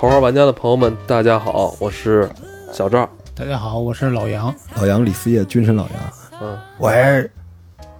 [0.00, 2.26] 头号玩家的朋友们，大家好，我是
[2.72, 3.06] 小赵。
[3.34, 4.54] 大家好，我是老杨。
[4.76, 6.40] 老杨李思业，军神老杨。
[6.40, 7.30] 嗯，我是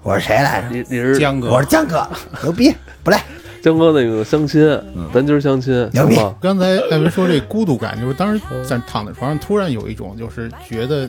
[0.02, 0.68] 我是谁来着？
[0.70, 2.08] 你你是江哥，我是江哥，
[2.42, 2.74] 牛逼！
[3.04, 3.22] 不赖，
[3.62, 4.66] 江哥那个相亲，
[5.12, 6.16] 咱今儿相亲，牛逼？
[6.40, 11.06] 刚才艾文说这孤独感，就是当时在躺在床上，突然有一种就是觉得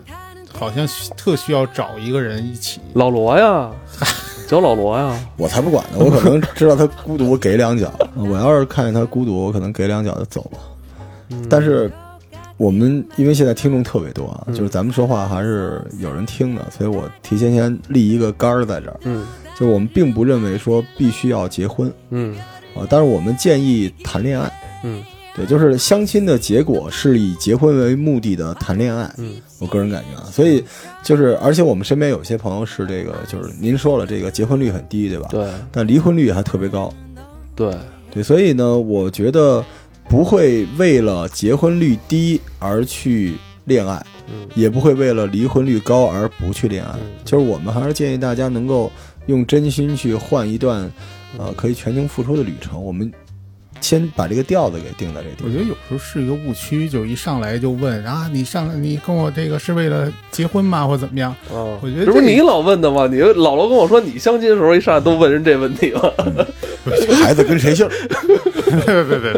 [0.52, 0.86] 好像
[1.16, 2.82] 特需要找一个人一起。
[2.96, 3.72] 老罗呀，
[4.46, 6.00] 找老罗呀，我才不管呢！
[6.00, 7.90] 我可能知道他孤独，我给两脚。
[8.14, 10.60] 我要是看见他孤独，我可能给两脚就走了。
[11.32, 11.46] 嗯。
[11.50, 11.92] 但是
[12.58, 14.54] 我们因为现在听众特别多啊，嗯。
[14.54, 19.26] 就是咱们说话还是有人听的，所以我提前先立一个杆儿在这儿，嗯。
[19.60, 21.92] 就我们并不认为说必须要结婚。
[22.10, 22.36] 嗯。
[22.76, 24.52] 啊，但是我们建议谈恋爱。
[24.84, 25.04] 嗯。
[25.34, 29.10] 对，就是相亲的结果是以结婚为目的的谈恋爱。
[29.18, 29.36] 嗯。
[29.60, 30.62] 我个人感觉啊，所以
[31.04, 35.30] 就是，而且我们身边有些朋友是这个，就是您说了，这个结婚率很低，对吧？。
[35.32, 35.48] 对。
[35.72, 36.94] 但离婚率还特别高，
[37.56, 37.74] 对，
[38.14, 39.64] 对，所以呢，我觉得
[40.12, 46.92] 不会为了结婚率低而去恋爱，嗯也不会为了离婚率高而不去恋爱。
[46.96, 48.92] 嗯就是我们还是建议大家能够
[49.28, 50.92] 用真心去换一段，
[51.38, 52.84] 呃，可以全情付出的旅程。
[52.84, 53.10] 我们
[53.80, 55.48] 先把这个调子给定在这地方。
[55.48, 61.32] 我觉得有时候是一个误区，就是一上来就问啊，你上来你跟我这个是为了结婚吗，或怎么样？
[61.50, 63.08] 啊，我觉得这这不是你老问的吗？
[63.08, 66.02] 你老罗跟我说你相亲的时候一上来都问人这问题吗？
[67.24, 67.88] 孩子跟谁姓？
[68.86, 69.34] 别别别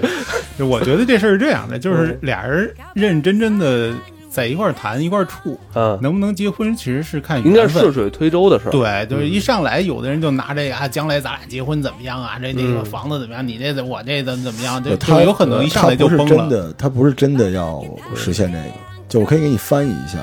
[0.58, 0.66] 别！
[0.66, 3.94] 我觉得这事儿是这样的，就是俩人认认真真的
[4.30, 7.94] 在一块儿谈一块儿处，嗯，能不能结婚其实是看应该缘分是顺。
[7.94, 8.72] 水推舟的事儿。
[8.72, 12.40] 对，就是一上来，有的人就拿这个啊，将来咱俩结婚怎么样啊？
[12.42, 13.48] 这那个嗯房子怎么样？
[13.48, 14.84] 你这我这怎么怎么样？
[14.84, 16.44] 就就他有可能一上来就他不崩了。
[16.44, 17.84] 是真的，他不是真的要
[18.16, 18.66] 实现这个。
[19.08, 20.20] 就我可以给你翻译一下，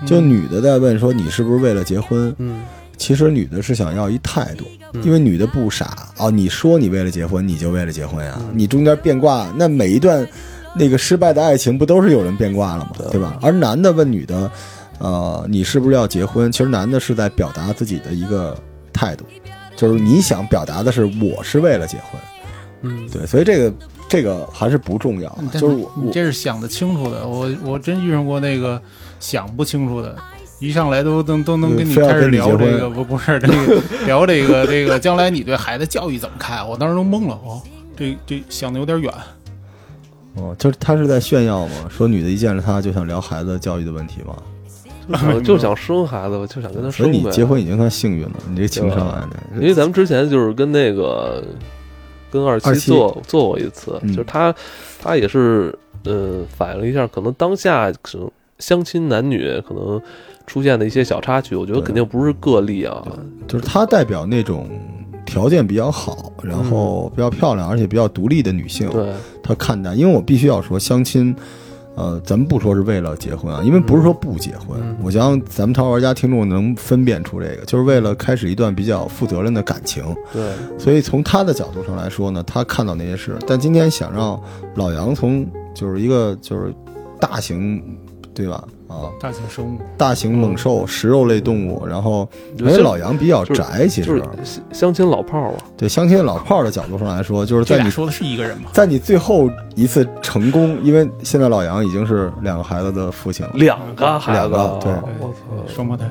[0.00, 2.34] 嗯就女的在问说你是不是为了结婚？
[2.38, 2.62] 嗯
[2.96, 6.30] 其实女的是想要一态度，嗯因为女的不傻哦。
[6.30, 8.34] 你说你为了结婚，你就为了结婚呀？
[8.38, 10.26] 嗯你中间变卦，那每一段
[10.74, 12.90] 那个失败的爱情不都是有人变卦了吗？
[12.98, 13.38] 对对吧？
[13.42, 14.50] 而男的问女的，
[14.98, 16.50] 呃，你是不是要结婚？
[16.50, 18.56] 其实男的是在表达自己的一个
[18.92, 19.24] 态度，
[19.76, 22.20] 就是你想表达的是我是为了结婚。
[22.82, 23.74] 嗯，对，所以这个
[24.08, 28.80] 这个还是不重要的，就是我你我这是想得清楚的，我我真遇上过那个
[29.20, 30.16] 想不清楚的，
[30.60, 36.66] 一上来都都都能跟你开始聊这个不 不是这个聊这个这个将来你对孩子教育怎么看？
[36.66, 37.60] 我当时都懵了，哦，
[37.96, 39.12] 这这想的有点远。
[40.36, 44.34] 哦，就是他是在炫耀嘛，说女的一见着他就想聊孩子教育的问题嘛，
[45.08, 47.30] 就想就想生孩子，就想跟他所以你。
[47.30, 51.44] 结婚已经算幸运了，你这情商啊，因为咱们之前就是跟那个
[52.32, 54.52] 跟二二七七做做过一次，嗯就是他
[55.00, 58.28] 他也是呃反映了一下，可能当下可能
[58.58, 60.00] 相亲男女可能
[60.46, 63.02] 出现的一些小插曲，我觉得肯定不是个例啊。
[63.46, 64.68] 就是他代表那种
[65.24, 71.34] 条件比较好，然后比较漂亮，而且比较独立的女性，对，他看待，因为我必须要说相亲。
[71.96, 74.80] 呃，咱们不说是为了结婚啊，因为不是说不结婚。
[74.82, 80.02] 嗯我相信咱们淘宝玩家听众能分辨出这个，就是为了开始一段比较负责任的感情。
[80.32, 80.42] 对，
[80.76, 84.42] 所以从他的角度上来说呢，他看到那些事，但今天想让
[84.74, 86.74] 老杨从就是一个就是
[87.20, 87.80] 大型，
[88.34, 88.64] 对吧？
[88.88, 92.28] 啊，大型生物，大型猛兽、食肉类动物，然后
[92.58, 95.56] 因为老杨比较宅，其就是实相相亲老炮儿啊。
[95.76, 98.64] 对相亲老炮儿的角度上来说，就是在你说的是一个人吗？
[98.72, 106.08] 在你最后一次成功，因为现在老杨已经是两个孩子的父亲了，两个孩子，两个对我操，双胞胎，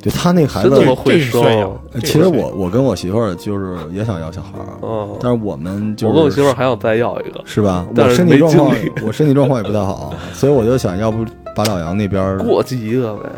[0.00, 1.80] 对他那孩子真这，么会这是生炫耀。
[1.92, 7.40] 呃其实我我跟我媳妇儿就是也想要小孩儿，嗯，但是我们就是我跟我媳妇儿还想再要一个。
[7.44, 7.86] 是吧？
[7.94, 12.38] 但是我身体状况，我身体状况也不太好，所以我就想要不把老杨那边。
[12.38, 13.28] 过继一个呗，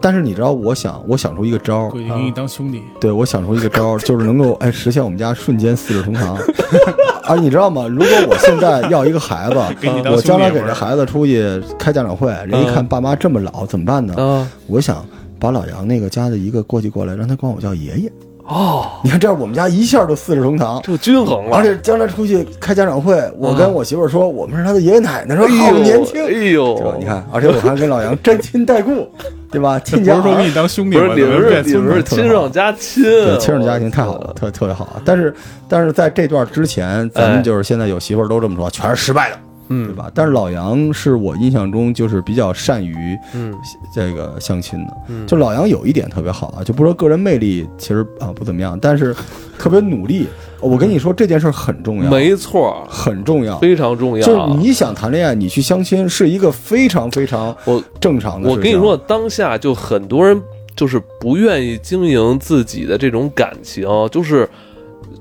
[0.00, 6.36] 但是你知道，我想我想出一个招给你当兄弟，对我想出一个招儿， 就是能够哎实现我们家瞬间四世同堂。
[7.24, 7.86] 啊你知道吗？
[7.88, 11.44] 如果我现在要一个孩子给你，当我将来给这孩子出去
[11.78, 14.14] 开家长会，人一看爸妈这么老，怎么办呢？
[14.16, 15.04] 啊，我想
[15.38, 18.12] 把老杨那个家的一个过继过来，让他管我叫爷爷。
[18.46, 20.80] 哦，你看这样，我们家一下就四世同堂。
[20.82, 26.96] 就均衡了，而且将来出去开家长会，我跟我媳妇儿说，我们是他的爷爷奶奶，说哎呦好年轻，哎对吧呦，？
[26.98, 29.08] 你看，而且我还跟老杨沾亲带故，
[29.50, 29.78] 对吧？
[29.80, 30.96] 亲家儿不是说给你当兄弟？
[30.96, 35.00] 不是你们是你们是亲上加亲，对，亲上加亲太好了，特特别好。
[35.04, 35.34] 但是
[35.68, 37.34] 但是在这段之前，咱哎。
[37.34, 39.36] 们就是现在有媳妇儿都这么说，全是失败的，
[39.68, 40.10] 对嗯吧？
[40.14, 43.54] 但是老杨是我印象中就是比较善于嗯
[43.94, 49.14] 这个相亲的，嗯，就老杨有一点特别好啊，就不说个人魅力其实啊不怎么样，但是
[49.58, 50.26] 特别努力。
[50.58, 53.58] 我跟你说这件事很重要，没错，很重要。
[53.58, 54.26] 非常重要。
[54.26, 58.58] 就是你想谈恋爱，你去相亲是一个非常非常我正常的事情。
[58.58, 60.40] 我跟你说，当下就很多人
[60.74, 64.48] 就是不愿意经营自己的这种感情，就是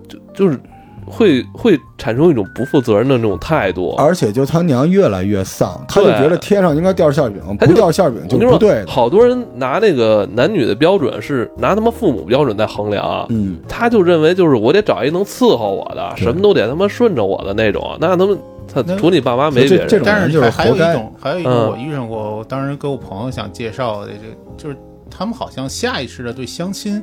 [0.07, 0.57] 就就是
[1.05, 3.95] 会会产生一种不负责任的那种态度。
[3.97, 8.83] 而且就他娘越来越丧，他就觉得天上应该掉馅饼，他就不掉馅饼就不对。
[8.85, 18.37] 好多人拿那个男女的标准是拿他妈父母标准在衡量，嗯，他就认为就是我得找一能伺候我的，什么都得他妈顺着我的那种，那他妈
[18.73, 19.87] 他除你爸妈没别人。
[19.87, 24.11] 这这种但人就是是还还有一种，还有一种嗯我遇上过，我当时给我朋友想介绍的，
[24.57, 24.75] 这就是
[25.09, 27.01] 他们好像下意识的对相亲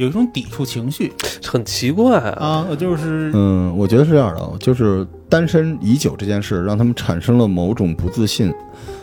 [0.00, 1.12] 有一种抵触情绪
[1.44, 8.50] 很奇怪啊，啊，就是嗯，我觉得是这样的，就是单身已久这件事让他们产生了某种不自信，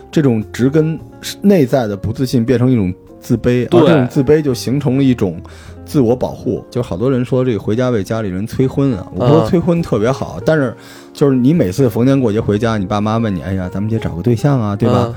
[0.09, 0.99] 这种植根
[1.44, 5.39] 内在的不自信变成一种自卑，而对这种自卑就形成了一种
[5.85, 6.65] 自我保护。
[6.71, 10.75] 就好多人说这个回家为家里人催婚啊，我不说嗯催婚特别好，但是
[11.13, 15.05] 就是你每次逢年过节回家，你爸妈问你，哎呀，咱们得找个对象啊，对吧？
[15.09, 15.15] 嗯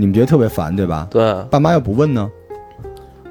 [0.00, 1.08] 你们觉得特别烦，对吧？
[1.10, 2.30] 对，爸妈要不问呢？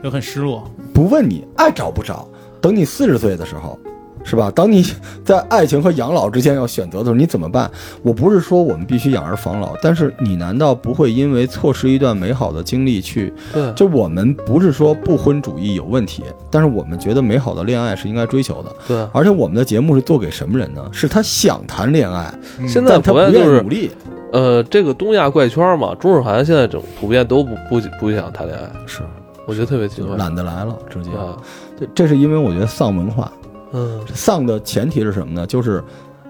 [0.04, 0.70] 就很失落。
[0.98, 2.28] 不问你爱找不找，
[2.60, 3.78] 等你四十岁的时候，
[4.24, 4.50] 是吧？
[4.50, 4.84] 当你
[5.24, 7.70] 在爱情和养老之间要选择的时候，你怎么办？
[8.02, 13.32] 我不是说我们必须养儿防老，但是你难道不会因为错失一段美好的经历去？
[13.54, 18.76] 对，就我们不是说不婚主义有问题，但是我们觉得美好的恋爱是应该追求的。
[18.88, 19.08] 对。
[19.14, 20.84] 而且我们的节目是做给什么人呢？
[20.92, 23.92] 是他想谈恋爱，嗯现在他不愿意努力。
[24.34, 29.02] 呃，这个东亚怪圈嘛，中日韩现在整普遍都不不不想谈恋爱，是，
[29.48, 30.18] 我觉得特别奇就怪。
[30.18, 31.10] 懒得来了，直接。
[31.12, 31.36] 啊，
[31.80, 33.32] 这这是因为我觉得丧文化。
[33.72, 35.48] 嗯，丧的前提是什么呢？
[35.48, 35.84] 就是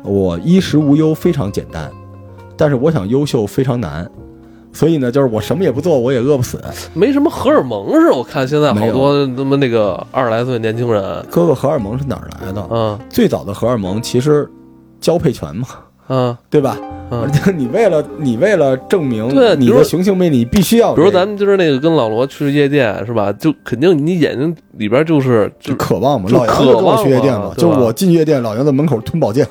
[0.03, 1.91] 我衣食无忧非常简单，
[2.55, 4.09] 但是我想优秀非常难。
[4.73, 6.61] 所以呢，就是我什么也不做，我也饿不死。
[6.93, 12.67] 没什么荷尔蒙是，我看现在好多他妈那个二十来岁年轻人，哥哥，荷尔蒙是哪儿来的？
[12.69, 14.47] 嗯最早的荷尔蒙其实
[14.99, 15.67] 交配权嘛，
[16.09, 16.77] 嗯对吧？
[17.09, 23.31] 嗯而，且 你为了你为了证明你的对比如雄性魅力，你必须要比如咱们今儿那个跟老罗去夜店是吧？
[23.33, 26.29] 就肯定你眼睛里边就是就就渴望嘛。
[26.29, 29.47] 就老杨就跟我去夜店嘛，就我进夜店，老杨在门口吞宝剑，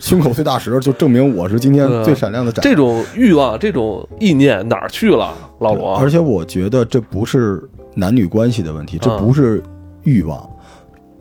[0.00, 2.62] 胸口碎大石，就证明我是今天最闪亮的展。
[2.62, 5.94] 这种欲望、这种意念哪儿去了，老罗？
[5.96, 7.62] 而且我觉得这不是
[7.94, 9.62] 男女关系的问题，这嗯不是
[10.04, 10.48] 欲望，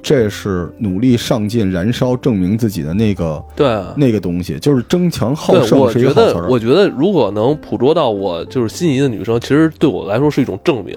[0.03, 3.93] 这是努力上进、燃烧、证明自己的那个对啊。
[3.95, 6.49] 那个东西，就是争强好对，胜是一我觉得，个好词儿。
[6.49, 10.95] 我觉得如果能捕捉到我就是心仪的女生，其实对我来说是一种证明，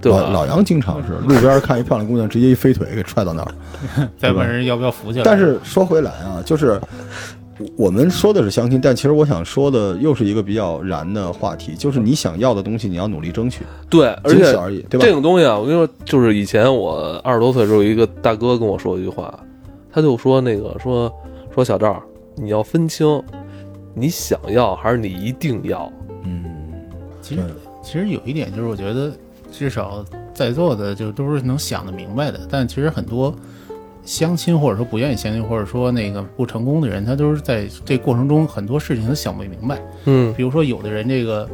[0.00, 0.20] 对吧？
[0.20, 3.52] 老老杨经常是路边看一漂亮姑娘，直接一飞腿给踹到那儿。
[4.16, 5.24] 再问人要不要扶起来。
[5.24, 6.80] 但是说回来啊，就是
[7.76, 15.12] 我们说的是相亲，但其实我想说的又是一个比较燃的话题，就是你想要的东西，你要努力争取，对，而且仅此而已，对吧这？
[15.12, 19.38] 种东西啊，我跟你说，就是以前我二十多岁的时候，有一个大哥跟我说一句话，
[19.92, 21.12] 他就说那个说
[21.54, 22.02] 说小赵，
[22.34, 23.22] 你要分清
[23.94, 25.90] 你想要还是你一定要。
[26.24, 26.44] 嗯，
[27.22, 27.42] 其实
[27.82, 29.12] 其实有一点就是，我觉得
[29.52, 30.04] 至少
[30.34, 33.32] 在座的就都是能想得明白的，但其实很多
[34.04, 39.80] 相亲或者说不愿意相亲，或者说那个不成功的人，他都是在这过程中很多事情他想不明白。
[40.04, 41.48] 嗯比如说有的人这个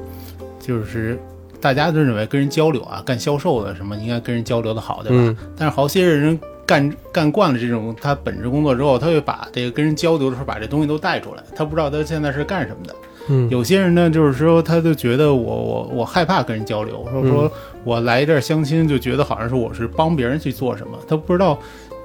[0.58, 1.18] 就是
[1.60, 5.16] 大家都认为跟人交流啊，干销售的什么应该跟人交流的好，对吧？
[5.18, 12.94] 嗯但是好些人干干惯了这种他本职工作之后，他会把这个跟人交流的时候把这东西都带出来，他不知道他现在是干什么的。
[13.28, 17.52] 嗯，有些人呢，就是说，他就觉得我我我害怕跟人交流，说嗯说
[17.84, 21.58] 我来这儿相亲，就觉得好像是我是帮别人去做什么，他不知道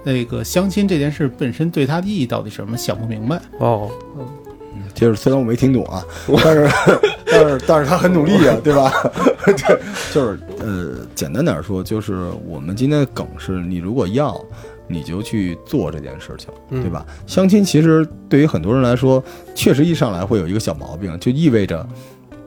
[0.05, 3.41] 那个相亲这件事本身对他的意义到底是什么，想不明白。
[3.59, 6.01] 哦，嗯就是虽然我没听懂啊，
[6.43, 6.69] 但是
[7.29, 8.91] 但是但是他很努力啊， 对吧？
[9.45, 9.79] 对，
[10.13, 14.39] 就是呃，简单点说，就是我们今天的梗是你如果要，
[14.87, 17.05] 你就去做这件事情，嗯对吧？
[17.27, 19.21] 相亲其实对于很多人来说，
[19.53, 21.85] 确实一上来会有一个小毛病，就意味着。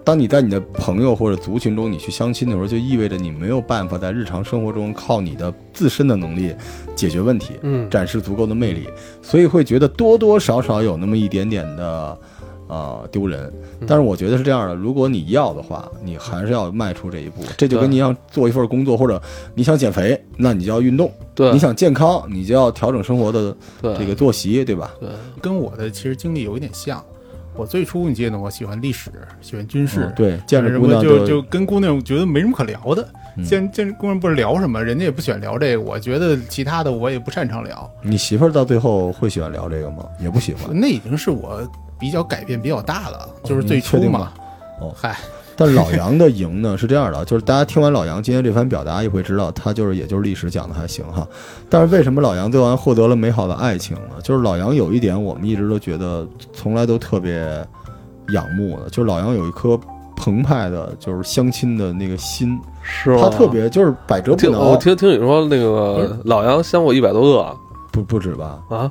[0.08, 6.54] 当你在你的朋友或者族群中你去相亲的时候，就意味着你没有办法在日常生活中靠你的自身的能力
[6.96, 7.56] 解决问题。
[7.60, 8.88] 嗯展示足够的魅力，
[9.20, 12.18] 所以会觉得多多少少有那么一点点的
[12.68, 13.52] 呃丢人。
[13.86, 17.42] 但是我觉得是这样的，如果你要的话，你还是要迈出这一步。
[17.58, 19.20] 这就跟你要做一份工作，或者
[19.54, 24.90] 你想减肥，那你就要运动；对，你想健康，你就要调整生活的这个作息，对吧？
[24.98, 25.10] 对，
[25.42, 27.04] 跟我的其实经历有一点像。
[27.58, 29.10] 我最初你记得我喜欢历史，
[29.40, 33.02] 喜欢军事，嗯对，见着什姑娘么就就跟姑娘觉得没什么可聊的。
[33.36, 37.88] 嗯见见姑娘不知道聊什么，人家也不喜欢聊这个，我觉得其他的我也不擅长聊。
[38.02, 40.04] 你媳妇儿到最后会喜欢聊这个吗？
[40.20, 40.64] 也不喜欢。
[40.72, 44.32] 那已经是我比较改变比较大了，就是最初嘛。
[44.80, 45.16] 哦嗨，
[45.58, 51.26] 但老杨的赢呢是这样的，就是大家听完老杨今天这番表达，也会知道他就是也就是历史讲的还行哈。
[51.68, 54.20] 但是为什么老杨最后获得了美好的爱情呢？
[54.22, 57.44] 就是老杨有一点我们一直都觉得从来都特别
[58.28, 59.76] 仰慕的，就是老杨有一颗
[60.16, 63.22] 澎湃的，就是相亲的那个心，是吗？
[63.22, 67.56] 他特别就是百折不挠我挠，听听你说那个老杨相过一百多个
[67.90, 68.60] 不不止吧？
[68.68, 68.90] 啊，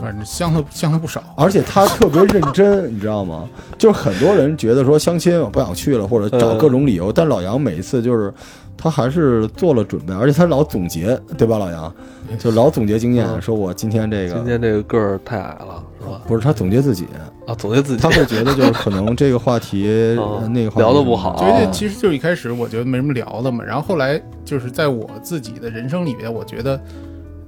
[0.00, 1.22] 反正相的相的不少。
[1.36, 3.48] 而且他特别认真，你知道吗？
[3.78, 8.32] 就是很多人觉得说相亲我不想去了，或者找各种理由，但老杨每一次就是
[8.76, 11.58] 他还是做了准备，而且他老总结，对吧？
[11.58, 11.92] 老杨
[12.38, 16.20] 就老总结经验，嗯说我今天这个今天这个个儿太矮了，是吧？
[16.26, 17.06] 不是他总结自己，
[17.46, 19.86] 啊，总结自己他会觉得就是可能这个话题
[20.50, 26.80] 那个话题聊的不好其实就一开始我觉得没什么聊的嘛，然后后来就是在我自己的人生里边，我觉得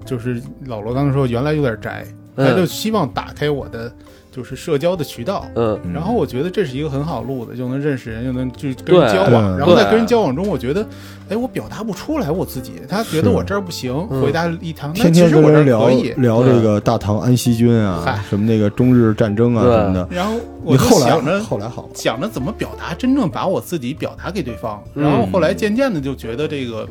[0.06, 3.92] 就是老罗刚才说原来有点宅，嗯他就希望打开我的
[4.30, 5.46] 就是社交的渠道。
[5.54, 9.58] 嗯嗯然后我觉得这是一个很好路的，就能认识人，又能就跟人交往。
[9.58, 10.86] 然后在跟人交往中，我觉得，
[11.30, 16.12] 哎，我表达不出来我自己，他觉得我这儿不行，嗯回答一堂，那天天其实我这儿跟人聊可以。
[16.18, 20.06] 聊这个大唐安息军啊，什么那个中日战争啊什么的。
[20.10, 24.82] 然后我后来想着后来好，想着怎么表达，真正把我自己表达给对方。
[24.94, 26.86] 嗯然后后来渐渐的就觉得这个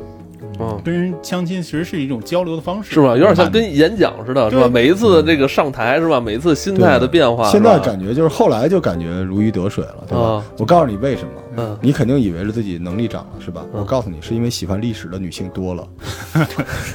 [0.58, 3.08] 嗯，跟人相亲其实是一种交流的方式，是吧？
[3.16, 4.68] 有点像跟演讲似的，是吧？
[4.68, 6.20] 每一次这个上台，是吧？
[6.20, 10.44] 每一次心态的变化，现在感觉就是后来就感觉如鱼得水了，对吧啊？
[10.58, 13.62] 我告诉你为什么，嗯你肯定以为是自己能力涨了，是吧？
[13.74, 15.86] 嗯我告诉你，是因为喜欢历史的女性多了。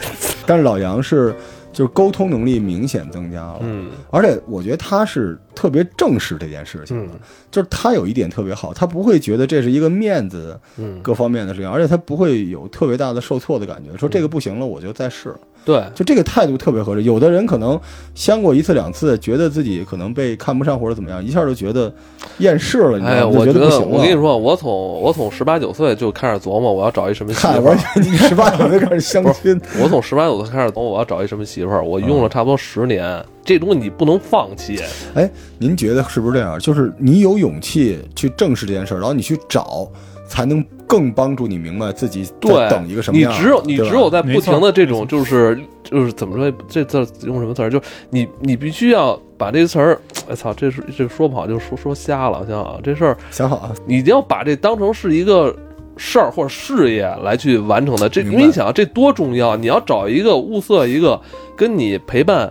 [0.46, 1.34] 但是老杨是
[1.72, 3.92] 就是沟通能力明显增加了，嗯。
[4.10, 7.20] 而且我觉得他是特别正视这件事情的，嗯。
[7.50, 15.36] 就是他有一点特别好，他不会觉得这是一个面子嗯，各方面的事情，而且他不会有特别大的受挫的感觉，说这个不行了，我就再试。
[15.63, 17.03] 对，就这个态度特别合适。
[17.03, 17.80] 有的人可能
[18.15, 21.94] 相过一次两次，觉得自己可能被看不上或者怎么样，一下就觉得
[22.39, 23.38] 厌世了，你知哎，道吗？
[23.39, 23.80] 我觉得。
[23.82, 27.77] 我跟你，说，我从我从十八九岁就开始琢磨我要找一什么媳，妇儿。
[27.96, 34.80] 你十八九岁开始相亲， 我从十八九岁开始琢磨我要找一什么媳妇儿，我用了差不多十年，这东西你不能放弃。
[35.13, 36.58] 哎，您觉得是不是这样？
[36.58, 39.88] 就是你有勇气去正视这件事儿，然后你去找，
[40.32, 43.38] 才能更帮助你明白自己在对，等一个什么你样你。
[43.38, 47.70] 只有你只有在不停的这种就是就是怎么说这字用什么词儿？
[47.70, 55.54] 就是你你必须要把这词儿，哎操，这是这说不好就说说瞎了，我想想啊，这事儿想好啊，你一定要把这当成是一个
[55.98, 58.08] 事儿或者事业来去完成的。
[58.08, 61.20] 这因为你想这多重要，你要找一个物色一个
[61.58, 62.50] 跟你陪伴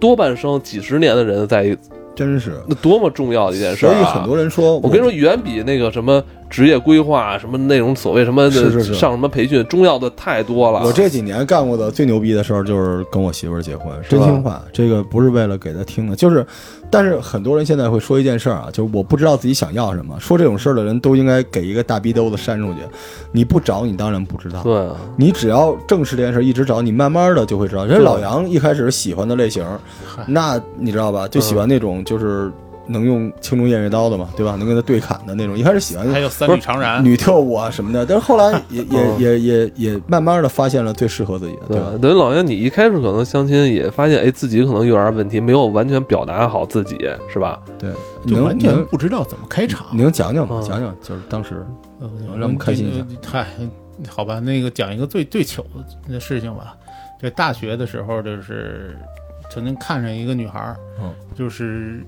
[0.00, 1.76] 多半生几十年的人在一，
[2.16, 2.60] 真是。
[2.66, 3.94] 那多么重要的一件事儿、啊。
[3.94, 6.20] 所以很多人说，我跟你说，远比那个什么
[6.52, 10.84] 职业规划、什么那种所谓什么上什么培训重要的太多了。
[10.84, 16.46] 我这几年干过的最牛逼的事儿就是跟我媳妇儿结婚，真心话，这个不是为了给她听的，就是，
[16.90, 22.80] 但是很多人现在会说一件事儿啊，就是我不知道自己想要什么，说这种事儿的人都应该给一个大逼兜子扇出去，
[23.32, 27.86] 你不找你当然不知道，对啊，你只要正视这件事儿，一直找，你慢慢的就会知道。
[27.86, 29.64] 人老杨一开始喜欢的类型，
[30.26, 32.52] 那你知道吧，就喜欢那种就是
[32.88, 34.56] 能用青龙偃月刀的嘛，对吧？
[34.56, 41.92] 能跟他对砍的那种，一开始喜欢还有三女长髯，女跳舞啊什么的，但是后来也 也嗯也也也慢慢的发现了最适合自己的，对对吧？
[42.00, 46.96] 等于老杨，你一开始可能相亲也发现，哎，自己可能有点问题，没有完全表达好自己，
[47.32, 47.60] 是吧？
[47.78, 47.90] 对，
[48.24, 49.86] 你就完全不知道怎么开场。
[49.92, 50.60] 你能讲讲吗？
[50.62, 51.64] 嗯讲讲就是当时
[52.00, 53.06] 呃让我们开心一下。
[53.20, 53.46] 这嗨，
[54.08, 55.64] 好吧，那个讲一个最最糗
[56.08, 56.76] 的事情吧。
[57.20, 58.96] 这大学的时候，就是
[59.48, 62.04] 曾经看上一个女孩儿，嗯就是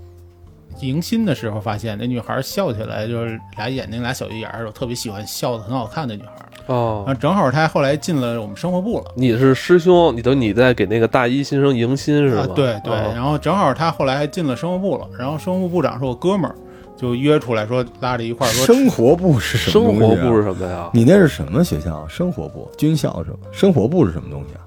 [0.81, 6.49] 迎新的时候发现那女孩笑起来就是俩眼睛俩小鱼眼儿，我特别喜欢笑的很好看的女孩儿。
[6.67, 9.13] 哦然后正好她后来进了我们生活部了。
[9.15, 12.41] 你是师兄，你等你在给那个大一新生迎新是吗？
[12.41, 16.57] 啊，对对，哦然后正好她后来还进了生活部了，然后生活部部长是我哥们儿，
[16.97, 20.25] 就约出来说拉着一块儿说生活部是什么生东西啊？
[20.25, 20.91] 活部是什么呀？
[20.95, 22.09] 你那是什么学校？
[22.09, 23.39] 生活部、军校是吧？
[23.53, 24.61] 生活部是什么东西啊？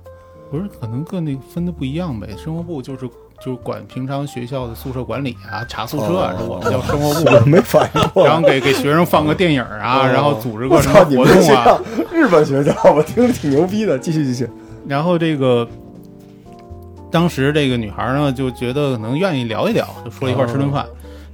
[0.52, 2.30] 不是，可能各那分的不一样呗。
[2.38, 7.50] 生活部就是就是管平常学校的宿舍管理啊、查宿舍啊，我们叫生活 我部。
[7.50, 8.25] 没反应过。
[8.25, 11.79] 然后给给学生放个电影啊，哦然后组织我个什么活动啊。
[12.12, 13.98] 日本学校，我听着挺牛逼的。
[14.00, 14.50] 继续继续，
[14.88, 15.67] 然后这个
[17.12, 20.86] 当时这个女孩呢就觉得可能愿意聊一聊，就说了一块吃顿饭。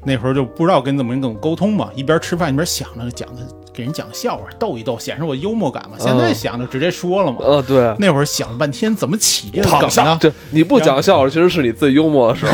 [0.06, 3.42] 那时候就不知道跟怎么跟怎么沟通嘛，一边吃饭一边想着讲的
[3.74, 5.96] 给人讲笑话，逗一逗，显示我幽默感嘛。
[5.98, 7.38] 现在想着直接说了嘛。
[7.40, 9.70] 呃，对，那会儿想了半天怎么起这个。
[9.80, 10.18] 梗呢？
[10.22, 12.54] 对你不讲笑话，其实是你最幽默的时候。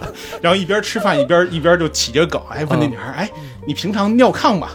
[0.40, 3.30] 然后一边吃饭一边一边就起这个梗，哎，问那女孩，哎，
[3.66, 4.72] 你平常尿炕吧？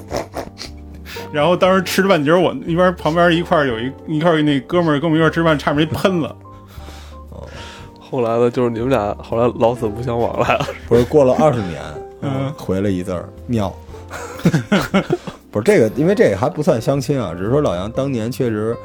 [1.32, 6.36] 然后当时吃了半截儿，我一边旁边一块儿有一一块儿那哥们儿跟我们一块儿吃饭，差点没喷了。
[8.10, 10.66] 后来呢，就是你们俩后来老死不相往来了。
[10.88, 11.80] 不是过了二十年，
[12.22, 13.72] 嗯回了一字儿尿。
[15.50, 18.76] 不是这个，因为这个还不算相亲啊，只是说老杨当年确实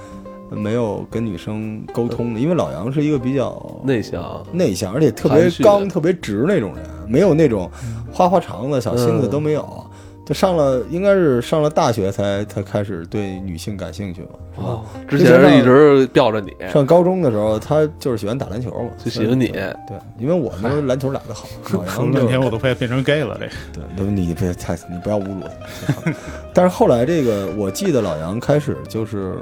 [0.50, 7.70] 没有跟女生沟通的，因为老杨是一个比较内向，内向，而且特别刚、特别直那种人，没有那种
[8.12, 9.85] 花花肠子、小心思嗯都没有。
[10.26, 14.68] 就上了应该是上了大学才才开始对女性感兴趣嘛，是吧？
[14.68, 19.48] 哦，之前是一直吊着你，上高中的时候，他就是喜欢打篮球嘛，就喜欢你。
[19.50, 19.72] 对，
[20.18, 23.48] 因为我们篮球打得好， 老说杨就了半天我都快变成 gay 了，这
[23.80, 26.12] 对，都你别太你不要侮辱他。
[26.54, 29.36] 但是后来这个，我记得老杨开始就是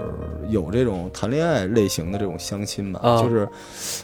[0.49, 3.47] 有这种谈恋爱类型的这种相亲吧，啊就是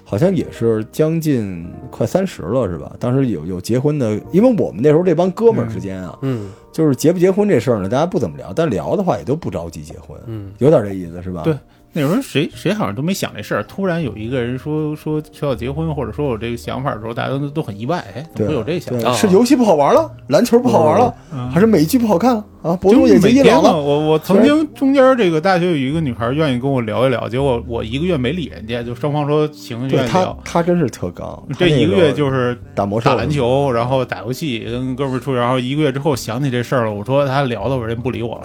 [0.05, 2.95] 好像也是将近快三十了，是吧？
[2.99, 11.41] 当时有有结婚的，因为我们那时候这帮哥们儿之间啊，嗯就是结不结婚这事儿呢，大家不怎么聊，但聊的话也都不着急结婚，嗯，有点这意思是吧？
[11.43, 11.57] 对
[11.91, 19.09] 那时候谁谁好像都没想这事儿，突然有一个人说说说要结婚，或者说有这个想法的时候，大家都都很意外，哎，怎，么会有这想法？
[19.09, 22.75] 啊是游戏不好玩了，篮球不好玩了，嗯还是美剧不好看了啊？
[22.75, 38.43] 博就主也结每天呢，伊朗了，我我曾经中间这个大学有一个女孩愿意跟我聊一聊，结果我一个月没理人家，就双方说行愿意聊，他真是特刚，这一个月就是打魔兽打篮球，然后打游戏，跟哥们儿出去，然后一个月之后想起这事儿了，我说他聊的，我人不理我了。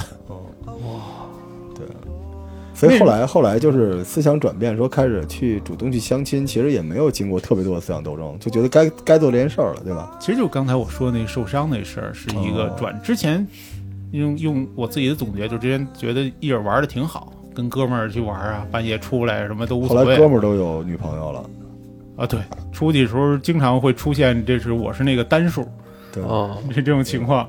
[2.75, 10.19] 所以后来后来就是思想转变，说开始去主动去相亲，其实也没有经过特别多的思想斗争，就觉得该该做这件事儿了，对吧？
[10.21, 13.47] 其实就刚才我说那受伤那事儿，是一个哦转之前
[14.11, 21.51] 用用我自己的总结，就之前觉得一人玩的挺好，跟哥们儿去玩啊，半夜出来什么都无所谓后来哥们儿都有女朋友了，
[22.17, 22.27] 啊。
[22.27, 22.41] 对，
[22.73, 25.65] 出去的时候经常会出现，这是我是那个单数，
[26.13, 27.49] 对，哦，是这种情况。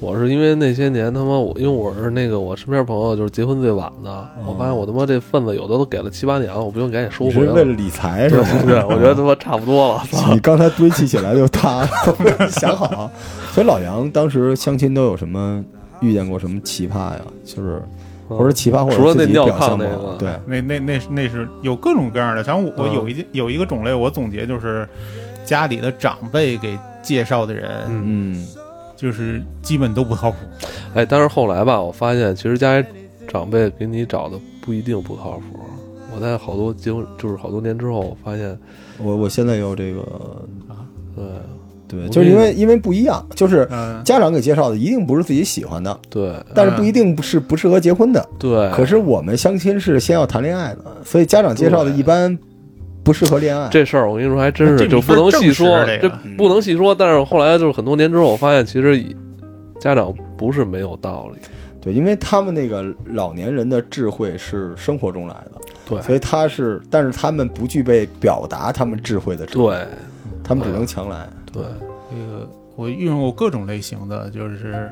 [0.00, 7.46] 我是因为那些年他妈我，因为我是那个我身边朋友就是结婚最晚的，我发现我他妈这份子有的都给了七八年了，我不用赶紧收你回来。
[7.48, 8.62] 是为了理财是对吧？
[8.64, 10.02] 对，我觉得他妈差不多了。
[10.32, 11.88] 你刚才堆砌起来就塌了，
[12.50, 13.10] 想好啊。
[13.52, 15.64] 所以老杨当时相亲都有什么
[16.00, 17.20] 遇见过什么奇葩呀？
[17.44, 17.82] 就是
[18.28, 24.88] 或者奇葩，或者除了那自己尿炕表现个对，那那那是那是有各种各样的，像我有一有一个种类，我总结就是
[25.44, 28.46] 家里的长辈给介绍的人，嗯，嗯，
[28.98, 30.36] 就是基本都不靠谱。
[30.94, 32.86] 哎，但是后来吧，我发现其实家里
[33.28, 35.60] 长辈给你找的不一定不靠谱。
[36.14, 38.58] 我在好多结婚，就是好多年之后，我发现，
[38.98, 40.02] 我我现在有这个，
[41.14, 41.24] 对
[41.86, 48.26] 对，就是因为因为不一样，就是嗯，家长给介绍的一定不是自己喜欢的，对但是不一定不是不适合结婚的。
[48.38, 52.36] 对，可是我们相亲是先要谈恋爱的，所以家长介绍的一般
[53.08, 53.70] 不适合恋爱。
[53.70, 56.94] 这事儿我跟你说还真这是就不能细说这，不能细说。
[56.94, 59.02] 但是后来就是很多年之后，我发现其实
[59.80, 61.40] 家长不是没有道理。
[61.80, 65.52] 对，因为他们那个老年人的智慧是生活中来的，
[65.88, 69.86] 对所以他是，但是他们不具备表达他们智慧的智慧，对
[70.44, 71.26] 他们只能强来。
[71.50, 71.62] 对，
[72.10, 74.90] 这个我遇上过各种类型的，就是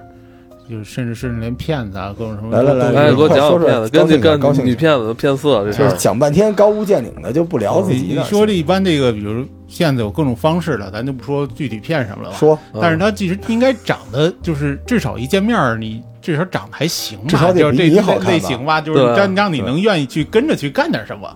[0.68, 8.06] 就是甚至是连骗子啊，各种什么来来来哎，给我快说说讲讲骗子，跟高兴那高兴跟女骗子骗色这事儿就是，讲半天高屋建瓴的，就不聊自你己。
[8.16, 12.36] 你说这一般这个，比如骗子有各种方式的，咱就不说具体骗什么了吧。
[12.36, 21.28] 说，嗯但是他其实应该长得就是至少一见面儿，你至少长得还行吧，至少就这类你好看吧类型吧，就是让让你能愿意去跟着去干点什么。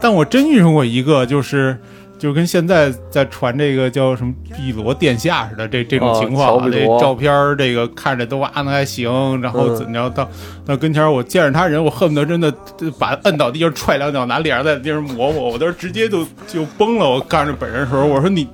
[0.00, 1.76] 但我真遇上过一个，就是
[2.22, 9.76] 就跟现在在传这个叫什么碧罗殿下似的这这种哦情况啊，这照片这个看着都啊那还行，然后嗯。
[9.76, 10.30] 怎么着到
[10.64, 12.54] 到跟前儿我见着他人，我恨不得真的
[12.96, 17.10] 把他摁倒地上踹两脚，拿脸上在地上抹我，我当时直接就就崩了。
[17.10, 18.46] 我看着本人的时候，我说你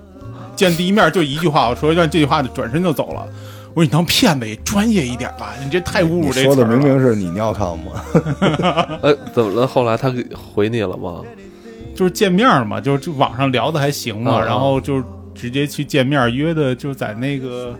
[0.57, 3.29] 见第一面就一句话，我说让这句话就转身就走了。
[3.75, 6.45] 我说你当骗子也专业一点吧，你这太侮辱这词儿。
[6.45, 8.99] 说的明明是你尿炕吗？
[9.03, 9.67] 哎，怎么了？
[9.67, 11.21] 后来他给回你了吗？
[11.99, 15.03] 就是见面嘛，就是就网上聊的还行嘛，啊然后就
[15.35, 17.77] 直接去见面约的，就在那个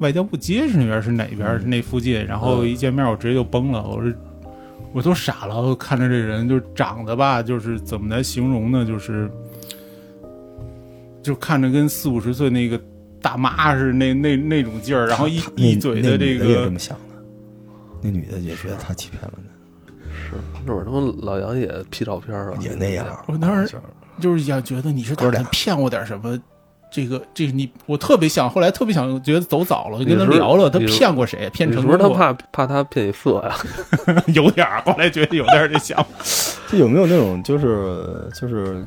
[0.00, 4.12] 外交部街是那边是哪边那附近，然后一见面我直接就崩了，我说
[4.92, 8.84] 我都傻了，我看着这人就长得吧，就是怎么来形容呢？
[8.84, 9.30] 就是
[11.22, 12.80] 就看着跟四五十岁那个
[13.22, 17.14] 大妈是那那那种劲儿，然后一一嘴的这那那女的也这个么想的，
[18.02, 19.49] 那女的也觉得他欺骗了呢，
[20.30, 23.06] 是那会儿他们老杨也 P 照片啊，也那样。
[23.26, 23.82] 我当时就是
[24.20, 26.40] 就是想觉得你是打算骗我点什么。
[26.92, 31.48] 这个，这个你，我特别想，后来特别想，觉得走早了，就跟他聊聊了，他骗过谁？
[31.50, 33.54] 骗你成功过是不是他怕怕他骗你色呀？
[34.34, 36.10] 有点儿，后来觉得有点儿这想法。
[36.66, 38.84] 这有没有那种就是就是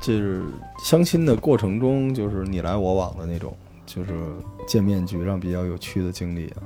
[0.00, 0.40] 就是
[0.82, 4.12] 相亲的过程中，就是你来我往的那种，就是
[4.66, 6.64] 见面局上比较有趣的经历啊？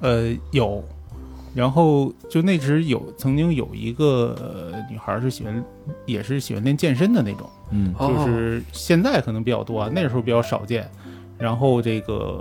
[0.00, 0.82] 呃，有，
[1.58, 5.64] 然后就那时有曾经有一个、呃、女孩是喜欢，
[6.06, 10.88] 也是喜欢练健身的那种，嗯哦就是现在可能比较多啊，那时候比较少见。
[11.36, 12.40] 然后这个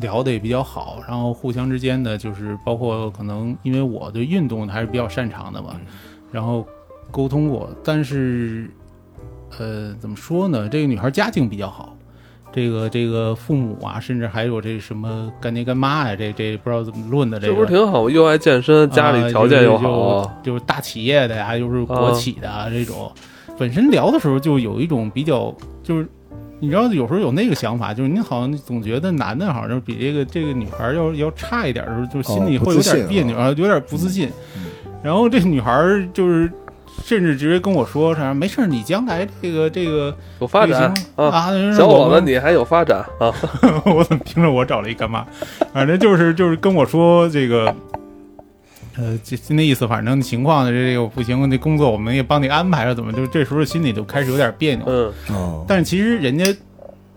[0.00, 5.74] 聊的也比较好，然后互相之间的就是包括可能因为我对运动还是比较擅长的嘛，
[6.30, 6.66] 然后
[7.10, 8.68] 沟通过，但是
[9.58, 10.68] 呃怎么说呢？
[10.68, 11.96] 这个女孩家境比较好，
[12.52, 17.54] 这个这个父母啊，甚至还有这什么干爹干妈呀，这这不知道怎么论的这这。
[17.54, 18.10] 不是挺好？
[18.10, 23.10] 又爱健身，家里条件又啊好，就就是大企业的呀，又是国企的啊，这种，
[23.58, 26.06] 本身聊的时候就有一种比较，就是
[26.60, 34.64] 你知道，有时候有那个想法，就是你好像总觉得男的好像比这个这个女孩要要差一点的时候，就心里会有点别扭啊，有点不自信嗯。
[35.02, 36.52] 然后这女孩就是。
[37.04, 41.50] 甚至直接跟我说啥，没事儿，你将来这个这个有发展啊！
[41.76, 43.32] 小伙子，你还有发展啊！
[43.86, 45.26] 我怎么听着我找了一干妈？
[45.72, 47.74] 反正就是就是跟我说这个，
[48.96, 54.84] 呃，这那意思，反正情况这个不行，那工作我们也帮你安排了，怎么就这时候心里就开始有点别扭。
[54.86, 56.44] 嗯哦，但是其实人家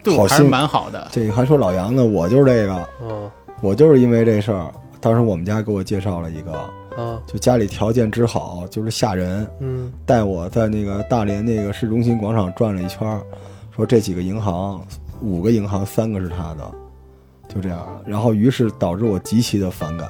[0.03, 3.29] 对我还是蛮好的，这个还说老杨呢，我就是这个，嗯
[3.61, 4.69] 我就是因为这事儿，
[5.06, 6.52] 当时我们家给我介绍了一个，
[6.98, 13.22] 啊就家里条件之好，就是吓人，嗯带我在那个大连那个市中心广场转了一圈儿，
[13.70, 14.84] 说这几个银行，
[15.22, 16.72] 五个银行三个是他的，
[17.48, 17.86] 就这样。
[18.04, 20.10] 然后于是导致我极其的反感。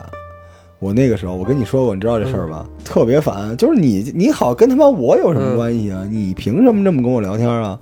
[0.80, 2.66] 我那个时候，我跟你说过，你知道这事儿吧？
[2.86, 6.08] 特别烦，就是你你好跟他妈我有什么关系啊？
[6.10, 7.78] 你凭什么这么跟我聊天啊？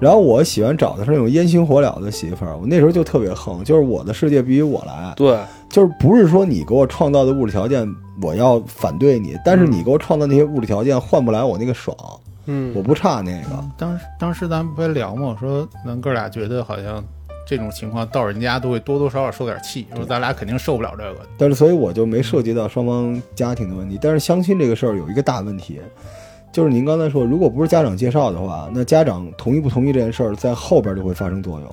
[0.00, 7.88] 然后我喜欢找的是那种烟熏火燎的媳妇儿，我那时候就特别横，就是我的世界必须我来，对，就是不是说你给我创造的物质条件
[8.22, 11.96] 我要反对你，但是你给我创造那些物质条件换不来我那个爽，
[12.46, 13.64] 嗯我不差那个。
[13.76, 15.36] 当时当时咱们不还聊吗？
[15.38, 17.02] 说咱哥俩觉得好像
[17.46, 21.20] 这种情况到人家都会多多少少受点气，说咱俩肯定受不了这个。
[21.36, 23.98] 但是所以我就没涉及到双方家庭的问题。
[24.00, 25.80] 但是相亲这个事儿有一个大问题，
[26.52, 31.70] 就是您刚才说，如果不是家长介绍的话，那家长同意不同意这件事儿，在后边就会发生作用。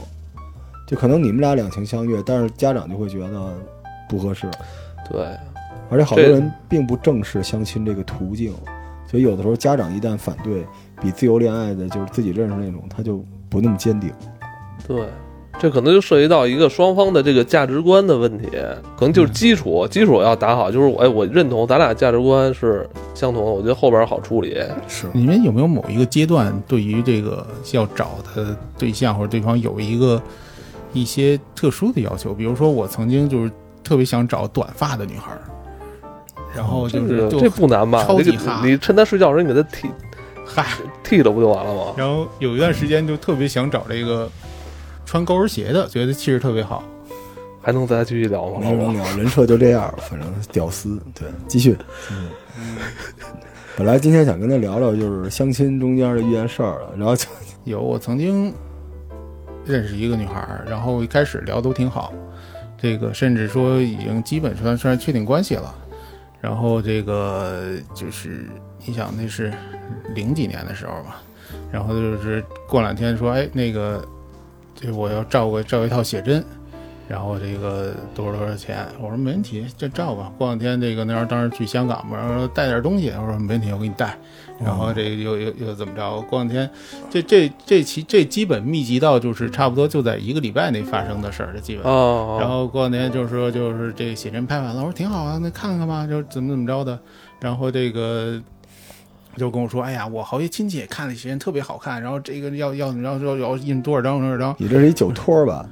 [0.87, 3.53] 就可能你们俩两情相悦，但是家长就会觉得
[4.07, 4.47] 不合适，
[5.09, 5.25] 对，
[5.89, 8.53] 而且好多人并不正视相亲这个途径，
[9.07, 10.63] 所以有的时候家长一旦反对，
[11.01, 14.11] 比自由恋爱的就是自己认识那种，他就不那么坚定。
[14.87, 15.07] 对，
[15.57, 18.47] 这可能就涉及到一个双方的这个价值观的问题，
[18.97, 24.57] 可能就是基础，基础要打好，就是我哎，我认同咱俩价值观是相同的，我觉得后边好处理。
[24.87, 30.21] 是你们有没有某一个阶段对于这个要找的对象或者对方有一个
[30.93, 32.33] 一些特殊的要求？
[32.33, 33.51] 比如说，我曾经就是
[33.83, 35.41] 特别想找短发的女孩儿，
[36.53, 38.03] 然后就是就这不难吧？
[38.03, 39.89] 超级你趁他睡觉的时候，你给他剃
[40.45, 40.65] 嗨，
[41.03, 41.93] 剃了不就完了吗？
[41.97, 44.29] 然后有一段时间就特别想找这个
[45.05, 46.83] 穿高跟鞋的，觉得气质特别好。
[47.61, 48.59] 还能再继续聊吗？
[48.61, 51.01] 老王没聊，人设就这样，反正屌丝。
[51.15, 51.75] 对，继续。
[52.11, 52.29] 嗯，
[53.75, 57.27] 本来今天想跟他聊聊就是相亲中间的一件事儿了，然后就
[57.65, 58.53] 有，我曾经
[59.65, 62.13] 认识一个女孩儿，然后一开始聊都挺好，
[62.77, 65.73] 这个甚至说已经基本上算确定关系了。
[66.39, 68.45] 然后这个就是
[68.85, 69.51] 你想那是
[70.13, 71.19] 零几年的时候吧，
[71.71, 74.07] 然后就是过两天说，哎，那个
[74.75, 76.43] 这我要照个照一套写真，
[77.07, 78.85] 然后这个多少多少钱？
[78.99, 80.31] 我说没问题，这照吧。
[80.37, 84.17] 过两天这个那时候当时去香港嘛，然后说带点东西，我说没问题，我给你带。
[84.63, 86.21] 然后这个又又又怎么着？
[86.21, 86.69] 过两天，
[87.09, 91.83] 这这这其这基本密集到就是差不多就在一个礼拜内发生的事儿，这基本。
[91.83, 96.97] 哦，然后过两天就是说就是这个写真拍完了，我说挺好啊，那看看吧，就怎么怎么着的。
[97.41, 98.41] 然后这个
[99.37, 104.55] 就跟我说，哎呀，我好些亲戚也看了些，特别好看，然后这个要要怎么着，要要印多少张多少张。
[104.57, 105.65] 你这是一酒托吧？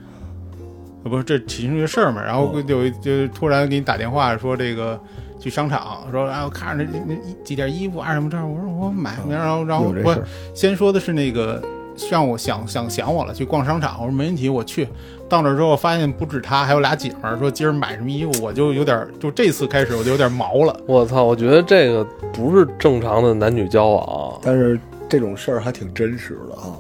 [1.03, 4.97] 啊不是这其中一个事儿嘛，然后哦就就突然给你打电话说这个
[5.37, 10.17] 去商场，说啊我看着那那一几件衣服啊什么这儿，我说我买，然后然后我
[10.53, 11.61] 先说的是那个
[12.09, 14.87] 让我想想想我了，去逛商场，我说没问题，我去。
[15.29, 20.79] 到那儿之后发现不止他，还有俩姐们儿说今儿买什么衣服，我就有点就这次开始我就有点毛了。
[20.85, 24.39] 我操，我觉得这个不是正常的男女交往。
[24.43, 24.79] 但是
[25.09, 26.77] 这种事儿还挺真实的啊，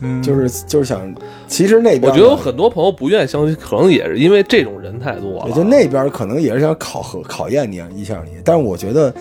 [0.00, 1.14] 嗯就是就是想，
[1.46, 5.44] 其实那边我觉得有很多朋友不愿意相亲，可能也是因为这种人太多了。
[5.46, 9.12] 也就那边可能也是想考核考验你一下你，但是我觉得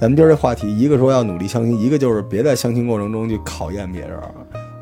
[0.00, 4.18] 咱们今儿这话题，一个说要努力相亲，一个就是别在相亲过程中去考验别人，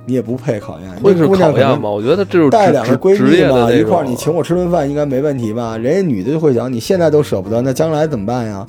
[0.09, 0.91] 你也不配考验。
[1.03, 1.91] 会是考验吗？
[1.91, 5.77] 我觉得这就是带两个闺蜜嘛，一块儿你请我吃顿饭应该没问题吧？
[5.77, 8.67] 人家女的就会想，你现在都舍不得，那将来怎么办呀？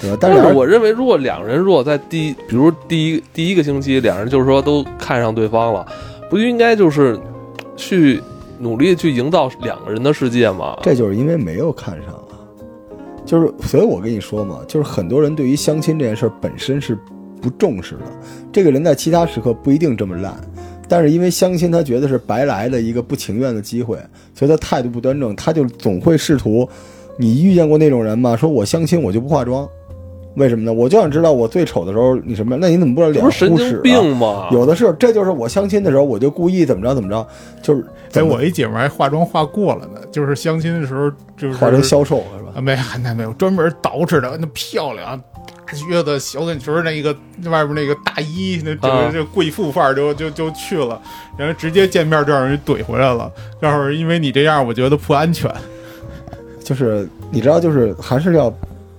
[0.00, 0.16] 对吧？
[0.20, 5.86] 但但是是我认为，如果两人如果在第一，比如第一第一个星期，两人就是说都看上对方了，
[6.28, 7.18] 不就应该就是
[7.76, 8.20] 去
[8.58, 10.76] 努力去营造两个人的世界吗？
[10.82, 12.36] 这就是因为没有看上啊，
[13.24, 16.98] 就是所以我跟你说嘛，就是很多人对于相亲这件事儿本身是
[17.40, 18.02] 不重视的，
[18.52, 20.34] 这个人在其他时刻不一定这么烂。
[20.92, 23.96] 但是因为相亲，他觉得是白来的一个不情愿的机会，
[24.34, 26.68] 所以他态度不端正，他就总会试图。
[27.16, 28.36] 你遇见过那种人吗？
[28.36, 29.66] 说我相亲我就不化妆，
[30.36, 30.72] 为什么呢？
[30.72, 32.60] 我就想知道我最丑的时候你什么样？
[32.60, 34.48] 那你怎么不知道脸这不是神经病吗？
[34.52, 37.26] 有的是，这就是我相亲的时候，我就故意怎么着怎么着，
[37.62, 42.52] 就是哎，我一姐们儿还化妆化过了呢，就是相亲的时候就是化成销售是吧？
[42.56, 45.31] 啊，没那没有，专门捯饬的那漂亮，大
[45.72, 47.12] 靴子、小短裙儿，那个
[47.44, 51.00] 外边那个大衣，那整啊个这贵妇范儿就就就去了，
[51.36, 53.30] 然后直接见面就让人怼回来了。
[53.60, 55.52] 要是因为你这样，我觉得不安全。
[56.64, 58.52] 就是你知道，就是还是要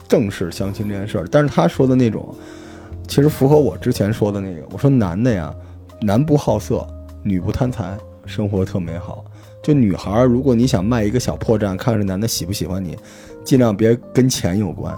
[0.07, 1.27] 正视相亲这件事儿。
[1.31, 2.35] 但是他说的那种，
[3.07, 4.61] 其实符合我之前说的那个。
[4.71, 5.53] 我说男的呀，
[6.01, 6.85] 男不好色，
[7.23, 9.23] 女不贪财，生活特美好。
[9.63, 12.97] 就女孩儿，如果你想卖一个小破绽，看这男的喜不喜欢你，
[13.45, 14.93] 尽量别跟钱有关。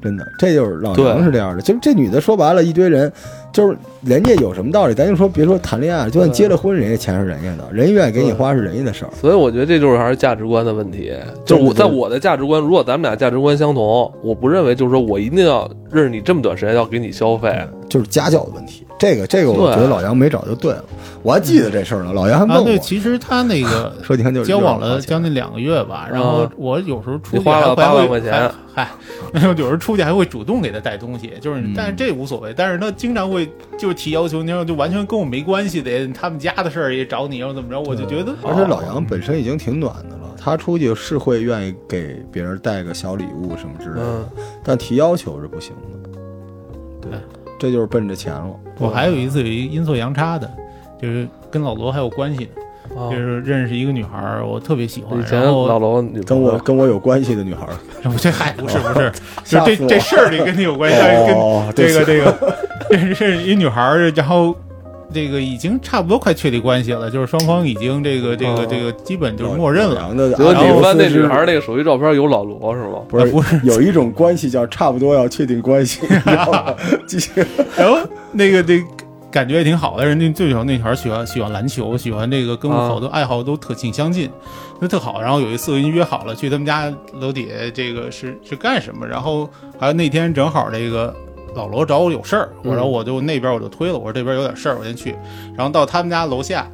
[0.00, 1.60] 真的，这就是老对杨是这样的。
[1.60, 3.12] 就是这女的说白了，一堆人，
[3.58, 9.10] 就是人家有什么道理，咱就说别说谈恋爱，就算结了婚，人家钱是人家的，人家愿意给你花是人家的事儿。
[9.20, 11.12] 所以我觉得这就是还是价值观的问题。
[11.44, 17.52] 就是我在我的价值观，如果咱们俩价值观相同，我不认为就是说我一定要认识你这么短时间要给你消费。
[17.88, 18.86] 就是家教的问题。
[18.96, 20.84] 这个这个，我觉得老杨没找就对了。
[21.22, 28.88] 我还记得这事儿呢，老杨还问啊，我，对，其实他那个 说你看就是交往了将近两个月吧，然后我有时候出去花了还还会8万块钱嗨，
[29.32, 44.28] 然 后有时候出去还会主动给他带东西，就是嗯但是这无所谓，但是他经常会就是提要求，你说就完全跟我没关系的，他们家的事儿也找你，然后怎么着，我就觉得，而且老杨本身已经挺暖的了，他出去是会愿意给别人带个小礼物什么之类的，嗯，
[44.64, 47.08] 但提要求是不行的。
[47.10, 47.18] 对，
[47.58, 48.50] 这就是奔着钱了。
[48.78, 50.50] 我还有一次有一阴错阳差的，
[51.00, 52.48] 就是跟老罗还有关系
[53.10, 59.12] 就是认识一个女孩，我特别喜欢，以前然后老罗跟我跟我有关系的女孩儿，这嗨不是不是，
[59.44, 62.58] 就这这事儿里跟你有关系，跟哦，这个这个，
[62.90, 64.54] 这是一女孩儿，然后
[65.12, 69.94] 这个已经差不多快确立关系了，就是双方已经这个这个哦这个基本就是默认了。
[69.94, 72.98] 老杨的结果你翻那女孩那个手机照片有老罗是吗？
[73.08, 76.00] 不是不是有一种关系叫差不多要确定关系，
[77.08, 77.30] 继续
[77.76, 77.98] 然后
[78.32, 78.82] 那个那
[79.30, 84.30] 感觉也挺好的，人家最小那女孩喜欢喜欢篮球，喜欢这个跟我啊好多爱好都特挺相近，
[84.80, 85.22] 那特好。
[85.22, 89.06] 然后有一次跟人约好了去他们家楼底下，这个是是干什么？
[89.06, 89.48] 然后
[89.78, 91.14] 还有那天正好这个。
[91.58, 95.14] 老罗找我有事儿，我嗯然后我就那边我就推了，我说这边有点事儿，我先去。
[95.56, 96.70] 然后到他们家楼下，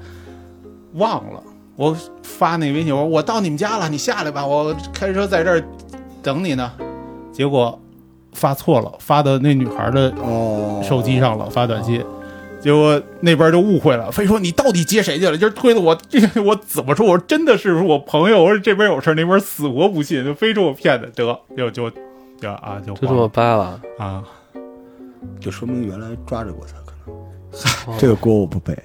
[0.94, 1.42] 忘了
[1.76, 5.64] 我发那微信，我说我到你们家了，你下来吧，我开车在这儿
[6.22, 6.70] 等你呢。
[7.32, 7.76] 结果
[8.32, 12.04] 发错了，发到那女孩的哦，手机上了，发短信，
[12.60, 15.36] 结果那边就误会了，非说你到底接谁去了？
[15.36, 17.06] 今儿推的我， 这我怎么说？
[17.06, 21.24] 我说真的是我朋友，我说这边有事儿，那边死活不信，就非说我骗的，得
[21.56, 21.90] 就就
[22.40, 23.80] 就啊就就这么掰了。
[23.98, 24.22] 啊，
[25.40, 27.26] 就说明原来抓着过他，可哦
[27.88, 28.76] 能这个锅我不背。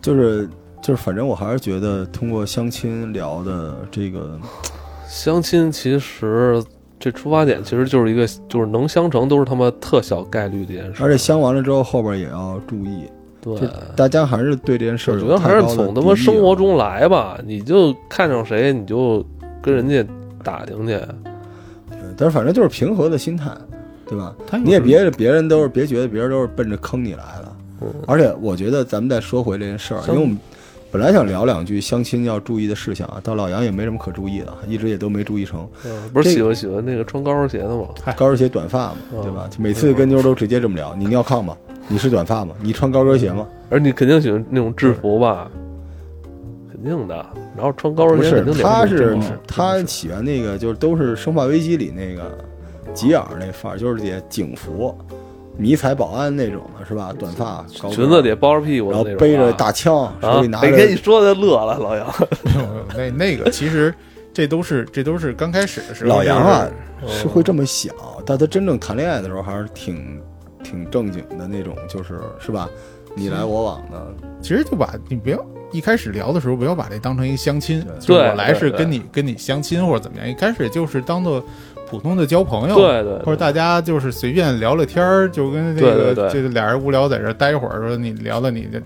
[0.00, 0.48] 就 是
[0.82, 4.38] 就是，反正我还是觉得通过相亲聊的这个，
[5.08, 6.62] 相亲其实
[7.00, 11.02] 这出发点其实就是一个，就是能相成都是他妈特小概率这件事。
[11.02, 13.08] 而且相完了之后，后边也要注意，
[13.40, 19.24] 对，大家还是对这件事儿我觉得还是从他妈生活中来吧，你就看上谁你就
[19.60, 20.06] 跟人家
[20.42, 21.00] 打听去。
[22.04, 23.50] 对但是反正就是平和的心态，
[24.06, 24.34] 对吧？
[24.62, 27.52] 你也别别人都是别觉得别人都是奔着坑你来的。
[27.82, 30.38] 嗯而且我觉得咱们再说回这件事儿，因为我们
[30.90, 35.68] 本来想聊两句相亲要注意的事项啊，到老杨也没什么可注意的，一直也都没注意成。
[35.84, 37.88] 嗯，不是喜欢喜欢那个穿高跟鞋的吗？
[38.16, 39.50] 高跟鞋短发嘛，嗯对吧？
[39.58, 41.56] 每次跟妞都直接这么聊，你尿炕吗？
[41.88, 42.54] 你是短发吗？
[42.62, 43.46] 你穿高跟鞋吗？
[43.68, 45.50] 而你肯定喜欢那种制服吧？
[45.52, 45.63] 肯
[46.84, 47.14] 定的。
[47.56, 52.36] 然后穿高跟鞋肯定，得他是他喜欢那个，就是都是《生化危机》里那个
[52.92, 54.96] 吉尔那范儿，就是得警服、
[55.56, 57.12] 迷彩保安那种的，是吧？
[57.18, 60.70] 短发，高跟裙子得包着屁股然后背着大枪，手啊里，拿着。
[60.70, 60.96] 跟你。
[60.96, 62.06] 说的乐了，老杨。
[62.44, 63.94] 没有没有那那个其实
[64.32, 66.66] 这都是这都是刚开始的时候，老杨啊
[67.00, 67.94] 就是是会这么想，
[68.26, 70.20] 但他真正谈恋爱的时候还是挺
[70.62, 72.68] 挺正经的那种，就是是吧？
[73.16, 75.38] 你来我往的，其实就把你不要
[75.74, 77.98] 一开始聊的时候不要把这当成一个相亲，对。
[77.98, 81.44] 就是我来是跟你跟你相亲或者怎么样，一开始就是当做
[81.90, 88.80] 普通的交朋友，对对，或者大家就是随便聊聊天儿，就跟这个这个俩人无聊在这待一会儿，说你聊聊你的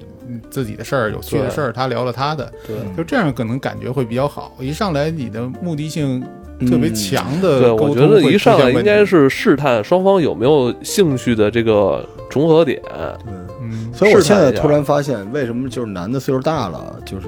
[0.50, 2.76] 自己的事儿、有趣的事儿，他聊了他的，对。
[2.96, 4.56] 就这样可能感觉会比较好。
[4.58, 6.24] 一上来你的目的性
[6.66, 12.80] 特别强的对，我觉得一上来应该是试探双方有没有兴趣的这个重合点。
[13.24, 13.34] 对。
[13.60, 17.26] 嗯，所以我现在突然发现，为什么就是男的岁数大了，就是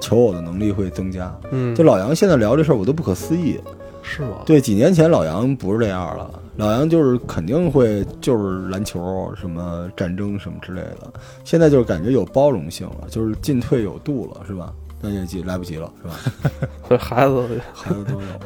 [0.00, 1.34] 求偶的能力会增加。
[1.50, 3.58] 嗯，就老杨现在聊这事儿，我都不可思议。
[4.02, 4.38] 是吗？
[4.46, 11.12] 对，几年前老杨不是这样了，老杨就是肯定会就是篮球、什么战争什么之类的。
[11.44, 14.72] 现在就是感觉有包容性了，就是进退有度了，是吧？
[15.02, 16.68] 但也急来不及了，是吧？
[16.88, 18.38] 这孩子孩子都有了，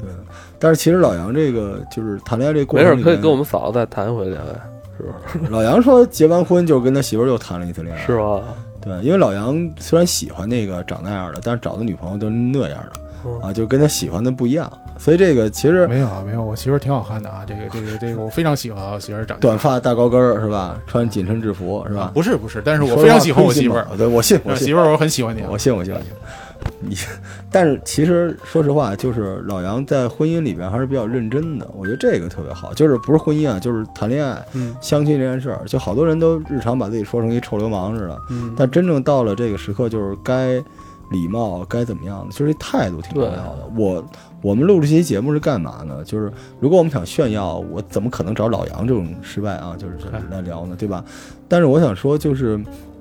[0.00, 0.10] 对。
[0.58, 4.46] 但是其实老杨这个就是谈恋爱这过程没事，可以跟我们嫂子再谈一回恋爱，
[4.96, 5.04] 是
[5.38, 5.50] 不是？
[5.52, 8.42] 老杨说结完婚就跟他媳妇儿又谈了一次恋爱，是吧？
[8.80, 13.07] 对，因为老杨虽然喜欢那个长那样的，但是找的女朋友都是那样的嗯
[13.42, 20.80] 啊，就跟他喜欢的不一样，所以这个其实没有啊，没有，我媳妇儿挺好看的啊，这个这个这个我非常喜欢啊，我媳妇儿长短发大高跟儿是吧？
[20.86, 22.10] 穿紧身制服是吧？
[22.14, 26.08] 不是不是，但是我非常喜欢我媳妇儿我信我媳妇儿我很喜欢你啊我，信我信我信。
[26.80, 26.96] 你，
[27.52, 32.74] 但是其实说实话，就是老杨在婚姻里边还是比较认真的，我觉得这个特别好。
[32.74, 40.60] 就是不是婚姻啊，就是谈恋爱、嗯相亲这件事儿，就好多人都日常把自己说成一臭流氓似的，嗯，但真正到了这个时刻，就是该
[41.10, 43.70] 礼貌，该怎么样的，就是这态度挺重要的。
[43.76, 44.04] 我
[44.42, 46.02] 我们录这期节目是干嘛呢？
[46.04, 49.76] 就是如果我们想炫耀，我怎么可能找老杨这种失败啊？
[49.78, 51.04] 就是嗨来聊呢，对吧？
[51.48, 52.60] 但是我想说，就是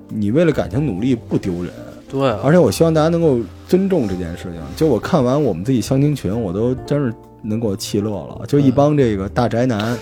[0.09, 1.71] 你为了感情努力不丢人。
[2.09, 4.61] 对啊，而且我希望大家能够尊重这件事情。
[4.77, 8.45] 就我看完我们自己相亲群，我都真是能给我气乐了。
[8.47, 9.97] 就一帮这个大宅男，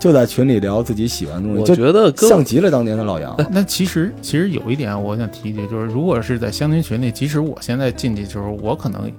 [0.00, 3.36] 就在群里聊自己喜欢的东西，我就觉得跟像极了当年的老杨。
[3.50, 9.12] 那其实其实有一点我想提一句，就是如果是在相亲群里，即使我现在进去，就是我可能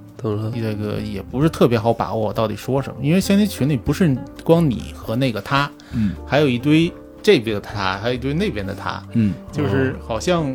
[0.52, 6.92] 这个也不是特别好把握我到底说什么，因为相亲群里不是光你和那个他，嗯还有一堆
[7.22, 10.54] 这边的他，还有一堆那边的他，嗯，就是好像。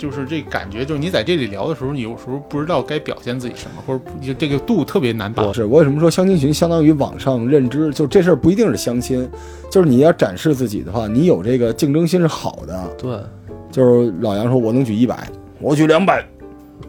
[0.00, 5.52] 就是这感觉，就是你在这里聊的时候，你有时候不知道该表现自己什么，或者不就这个度特别难把握。
[5.52, 7.92] 是我为什么说相亲群相当于网上认知？
[7.92, 9.28] 就这事儿不一定是相亲，
[9.70, 12.96] 就是你要展示自己的话，你有这个竞争心是好的。
[12.96, 13.20] 对，
[13.70, 15.28] 就是老杨说我能举一百，
[15.60, 16.26] 我举两百，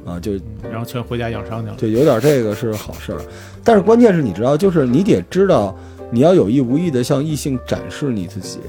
[0.06, 0.32] 啊，就
[0.72, 1.76] 然后全回家养伤去了。
[1.78, 3.20] 对，有点这个是好事儿，
[3.62, 5.76] 但是关键是你知道，就是你得知道，
[6.10, 8.60] 你要有意无意的向异性展示你自己。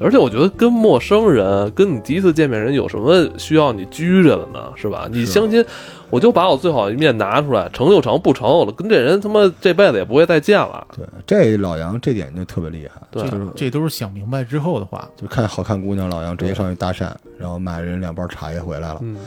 [0.00, 4.72] 而且我觉得跟陌生人，跟你第一次见面人有什么需要你拘着的呢？
[4.74, 5.06] 是吧？
[5.12, 5.62] 你相亲，
[6.08, 10.86] 我就把我最好的一面拿出来，成就成，不成，我跟这人他妈这辈子也不会再见了。
[10.96, 15.06] 对，这老杨这点就特别厉害，对就是这都是想明白之后的话。
[15.16, 19.18] 就看好看姑娘，老杨直接上去搭讪，然后买人两包茶叶回来了，嗯，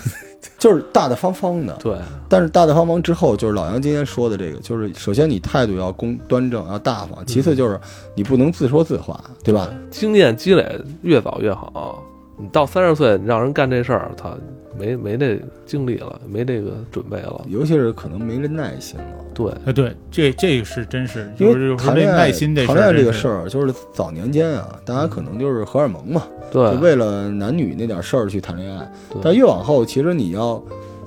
[0.64, 1.74] 就是大大方方的。
[1.74, 1.94] 对，
[2.26, 7.78] 但是大大方方之后，就是老杨今天说的这个，就是首先你态度要公端正，要大方；其次就是
[8.14, 9.68] 你不能自说自话，对吧？
[9.90, 12.02] 经验积累越早越好。
[12.38, 14.34] 你到三十岁，你让人干这事儿，他
[14.78, 17.44] 没没这精力了，没这个准备了。
[17.48, 19.06] 尤其是可能没这耐心了。
[19.32, 28.90] 对，哎，对，这这个是真是，因就是这为谈恋爱，耐心这谈恋爱这个事事儿，就是早年间啊，大家可能就是荷尔蒙嘛，对就，为了男女那点事儿去谈恋爱。
[29.10, 30.62] 对但越往后，其实你要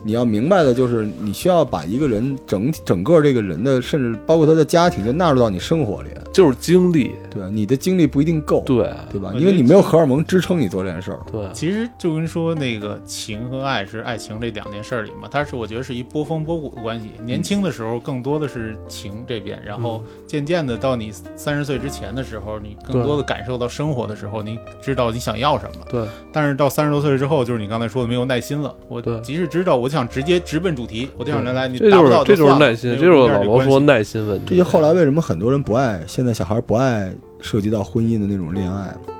[0.07, 6.09] 你要明白的就是，你需要把一个人整整个这个人的，甚至包括他的家庭，就纳入到你生活里。
[6.33, 9.33] 就是精力，对，你的精力不一定够，对对吧？
[9.35, 11.19] 因为你没有荷尔蒙支撑你做这件事儿。
[11.31, 17.09] 对，其实就跟说那个情和爱是爱情这两件事儿里嘛，它是我觉得是一波峰波谷的关系。
[17.25, 25.85] 年轻的时候更多的是情这边，然后渐渐的到你三十岁之前的时候，你更多的感受到生活的时候，你知道你想要什么。
[25.89, 28.75] 对，但是到三十多岁之后，就是你刚才说的没有耐心了。
[28.87, 34.45] 我即使知道，我想直接直奔主题，我就想来来，你这达不就是这就是算了耐心，没有这就是老罗说耐心问题。
[34.47, 39.13] 这就后来为什么很多人不爱，现在小孩不爱涉及到婚姻的那种恋爱嘛，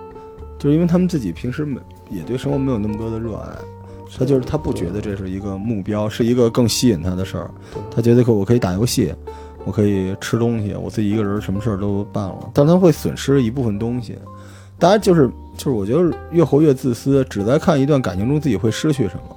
[0.60, 1.80] 就是因为他们自己平时没
[2.12, 3.48] 也对生活没有那么多的热爱，
[4.18, 7.50] 他就是他不觉得这是一个目标，是一个更吸引他的事儿，
[7.90, 9.14] 他觉得可我可以打游戏，
[9.66, 14.18] 我可以吃东西，我自己一个人什么事儿都办了，但他会损失一部分东西。
[14.80, 19.37] 大家就是就是我觉得越活越自私，只在看一段感情中自己会失去什么。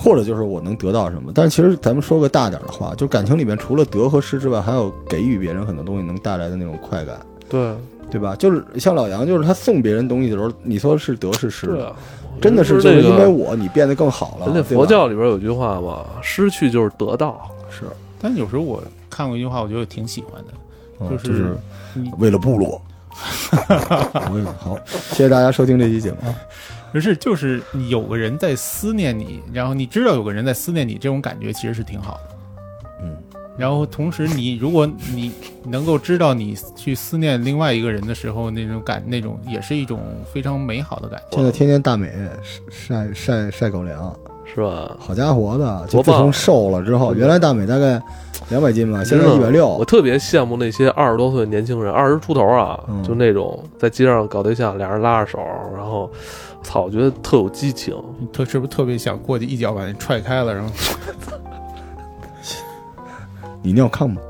[0.00, 7.74] 或者就是我能得到什么，但是其实咱们说个大点儿的话，就感情里面除了得和失之外，还有给予别人很多东西能带来的那种快感，对
[8.08, 8.36] 对吧？
[8.36, 11.84] 就是像老杨，就是他送别人东西的时候，你说是得是失
[12.40, 14.62] 真的是就是因为那个我你变得更好了。
[14.62, 17.50] 佛教里边有句话嘛，失去就是得到。
[17.68, 17.84] 是，
[18.22, 18.80] 但有时候我
[19.10, 20.52] 看过一句话，我觉得挺喜欢的，
[21.00, 21.56] 嗯就是就是
[22.18, 22.80] 为了部落。
[24.60, 24.78] 好，
[25.10, 26.18] 谢谢大家收听这期节目
[26.88, 26.92] 啊。
[26.92, 32.36] 不是，就是你有个人在思念你，然后你知道有个人在思念你，这种感觉其实是挺好的。
[33.02, 33.16] 嗯，
[33.56, 35.32] 然后同时你如果你
[35.64, 40.00] 能够知道你去思念另外一个人的时候，那种感那种也是一种
[40.32, 41.36] 非常美好的感觉。
[41.36, 42.12] 现在天天大美
[42.70, 44.12] 晒晒晒狗粮，
[44.44, 44.96] 是吧？
[44.98, 45.86] 好家伙的！
[45.88, 48.02] 就自从瘦了之后，原来大美大概
[48.48, 49.84] 两百斤吧，现在一百六我。
[49.84, 55.38] 特别羡慕那些二十多岁的年轻人，二十出头啊，嗯就那种在街上搞对象，俩人拉着手，
[55.76, 56.10] 然后，
[56.62, 57.94] 操，我觉得特有激情。
[58.32, 60.70] 特是不是特别想过去一脚把你踹开了，然后
[63.62, 64.20] 你尿炕吗？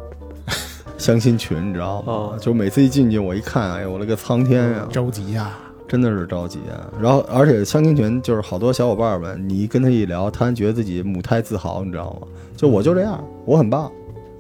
[0.99, 2.13] 相亲群你知道吗？
[2.13, 5.57] 哦就每次一进去，我一看，哎呦我勒个苍天呀、着急呀、
[5.87, 6.91] 真的是着急啊！
[7.01, 12.27] 然后，而且相亲群就是好多小伙伴们，你跟他一聊，他觉得自己母胎自豪，你知道吗？
[12.57, 13.91] 就我就这样，我很棒，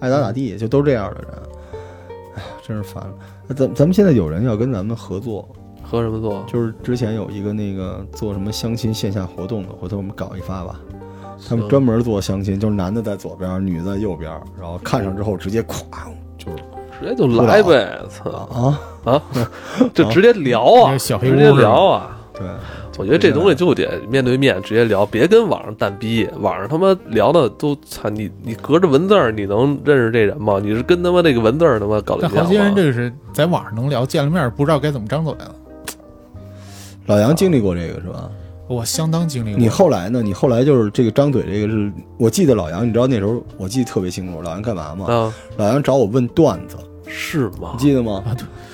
[0.00, 1.28] 爱咋咋地，就都这样的人。
[2.36, 3.14] 哎呀，真是烦了。
[3.46, 5.48] 那咱咱们现在有人要跟咱们合作，
[5.88, 6.44] 和什么做？
[6.46, 10.78] 就是之前有一个那个做什么相亲线下活动的，回头我们搞一发吧。
[11.48, 14.30] 他们专门做相亲，就是男的在左边，女的在右边，
[14.60, 15.84] 然后看上之后直接咵
[16.36, 16.58] 就是
[17.00, 19.22] 直接就来呗，操啊，啊！
[19.94, 22.16] 就直接聊啊，直接聊啊。
[22.34, 22.46] 对，
[22.98, 26.28] 我觉得这东西就得面对面直接聊，别跟网上蛋逼。
[26.40, 30.60] 网上他妈聊的都操你，你隔着文字儿你能认识这人吗？
[30.62, 32.74] 你是跟他妈那个文字儿他妈搞对象但好些人？
[32.74, 35.54] 这个是在网上能聊，见了面不知道该怎么张嘴了。
[37.08, 38.30] 老杨经历过这个是吧？
[38.68, 39.58] 我相当经历过。
[39.58, 40.20] 你后来呢？
[40.22, 45.06] 你后来就是这个张嘴，这个是我记得老杨，你知道那时候我记得特别清楚，老杨干嘛吗？
[45.06, 47.78] 啊，老杨找我问段子，是吗你？
[47.78, 48.22] 记得吗？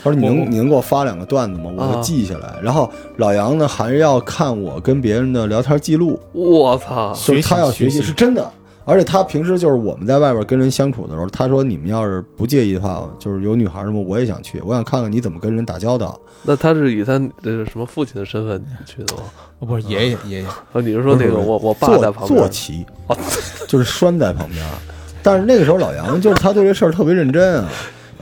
[0.03, 1.71] 他说你能你能给我发两个段子吗？
[1.77, 2.59] 我啊会记下来。
[2.61, 7.15] 然后老杨呢还要看我跟别人的聊天记录，我操！
[7.15, 8.51] 所以他要学习，学习是真的。
[8.85, 16.21] 而且他平时就是我们在外边跟人相处的时候，他说你们要是不介意的话，就是有女孩什么我也想去，我想看看你怎么跟人打交道。
[16.43, 17.13] 那他是以他
[17.43, 19.23] 呃什么父亲的身份去的吗？
[19.61, 22.85] 哦不是爷爷爷爷，啊，你是说那个我我爸坐在旁边坐骑，
[23.67, 24.63] 就是拴在旁边。
[25.23, 27.69] 但是那个时候老杨就是他对这事儿特别认真啊，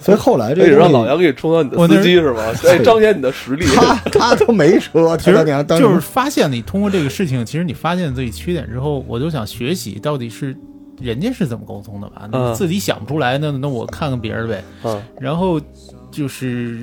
[0.03, 2.43] 所以后来这个让老杨给你充当你的司机是吧？
[2.69, 3.65] 哎，彰显你的实力。
[3.75, 10.57] 他他都没车， 其实他娘当就是发现你通过这个事情，其实你发现自己缺点之后，我就想学习到底是
[11.01, 12.29] 人家是怎么沟通的吧？
[12.33, 14.63] 嗯你自己想不出来，那那我看看别人呗。
[14.83, 15.61] 啊，然后
[16.11, 16.79] 就是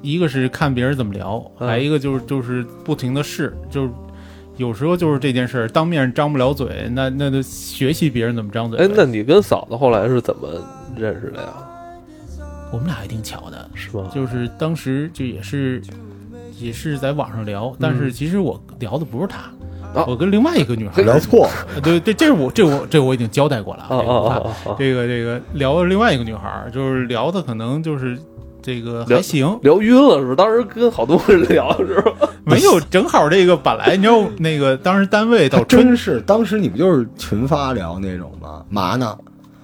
[0.00, 3.90] 一个是看别人怎么聊，嗯还一个就是就是不停的试，就是
[4.56, 8.78] 有时候就是这件事儿当面张不了嘴，那那就学习别人怎么张嘴。
[8.78, 10.48] 哎，那你跟嫂子后来是怎么
[10.96, 11.48] 认识的呀？
[12.72, 14.10] 我们俩还挺巧的，是吧？
[14.14, 15.82] 就是当时就也是
[16.58, 19.38] 也是在网上聊，但是其实我聊的不是她。
[19.94, 24.74] 啊我跟另外一个女孩聊错了，呃对对，这是我这我这我已经交代过了啊！
[24.78, 28.18] 这个这个聊的另外一个女孩儿，就是聊的可能就是
[28.62, 30.34] 这个还行，聊晕了是吧？
[30.34, 32.26] 当时跟好多人聊是吧？
[32.42, 38.64] 没有正好这个本来你知道那个当时单位到春真是当时你不就是群发聊那种吗？
[38.70, 39.14] 嘛呢？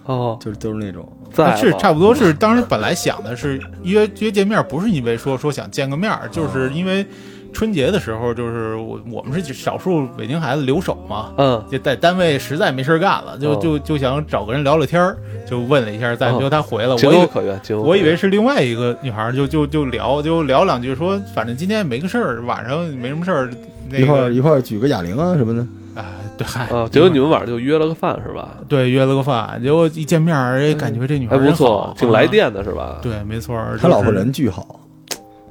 [0.08, 7.06] 哦，就是都是那种，在是差不多是当时本来想的是约约见面，不是因为说说想见个面儿，就是因为
[7.52, 11.62] 春节的时候，就是我我们是少数北京孩子留守嘛，嗯。
[11.70, 13.58] 就在单位实在没事儿干了，就哦。
[13.60, 16.38] 就就想找个人聊聊天儿，就问了一下，再哦。
[16.38, 23.50] 比如他回了，情我以为有可原，我以为是另外一个女孩，就就就聊就聊两句，说反正今天也没个事儿，晚上没什么事儿，
[23.90, 25.66] 那一块一块儿举个哑铃啊什么的。
[25.98, 28.56] 啊，对，嗨啊，结果你们晚上就约了个饭是吧？
[28.68, 32.98] 对约了个饭，结果一见面儿，哎，感觉这女孩还不错，挺来啊电的是吧？
[33.02, 34.80] 对，没错儿，他老婆人巨好，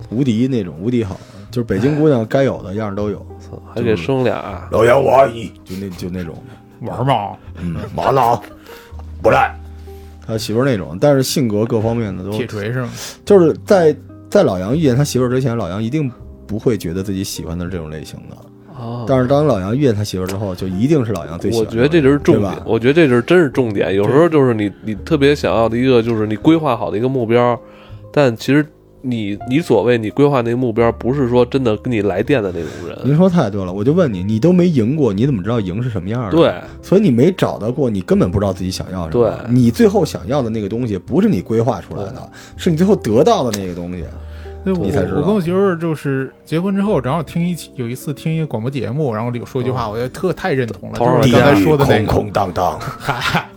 [0.10, 1.20] 无敌那种，无敌好，
[1.52, 3.26] 就是北京姑娘该有的样儿都有。
[3.74, 6.36] 还给生俩，老杨，我爱你就那就那种，
[6.82, 8.42] 玩儿嘛，嗯，嘛呢？
[9.22, 9.54] 不赖。
[10.28, 12.90] 他媳妇儿那种，但是性格各方面的都铁锤是吗？
[13.24, 13.96] 就是在
[14.30, 16.12] 在老杨遇见他媳妇之前，老杨一定
[16.46, 18.36] 不会觉得自己喜欢的是这种类型的。
[18.78, 21.76] 啊，但是当老杨遇见他媳妇儿之后，就一定是老杨最喜我欢我。
[21.76, 23.96] 觉得这就是重，点我觉得这就是真是重点。
[23.96, 27.60] 有时候就是你你特别想要的一个，就是你规划好的一个目标，
[28.12, 28.66] 但其实
[29.02, 32.98] 你你所谓你规划那个目标，不是说真的跟你来电的那种人。
[33.04, 39.30] 您说太对了，我就问你，你都没赢过，你怎么知道赢是什么样的？，对，所以你没找到过，你根本不知道自己想要什么。
[39.30, 44.04] 对你最后想要的那个东西，不是你规划出来的，是你最后得到的那个东西。
[44.68, 53.48] 对，我你才知道我跟我媳妇儿就是结婚之后，正好听一期有一次听一个广播节目，然后里有说一句话，我觉得特太认同了，就是你刚才说的那个，空荡荡， 嗨，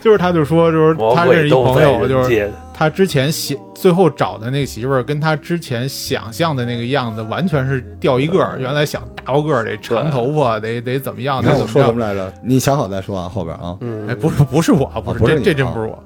[0.00, 2.50] 就是他就说，就是他认识一朋友，就是。
[2.78, 8.56] 他之前想最后找的那个媳妇儿，跟他之前想象的那个样子完全是掉一个儿。
[8.56, 12.00] 原来想大高个儿，得长头发，得得怎么样，你看我得怎么说什么。
[12.00, 12.32] 来着？
[12.40, 13.76] 你想好再说啊，后边啊。
[13.80, 15.98] 嗯，哎，不是不是我，不是这这真不是我。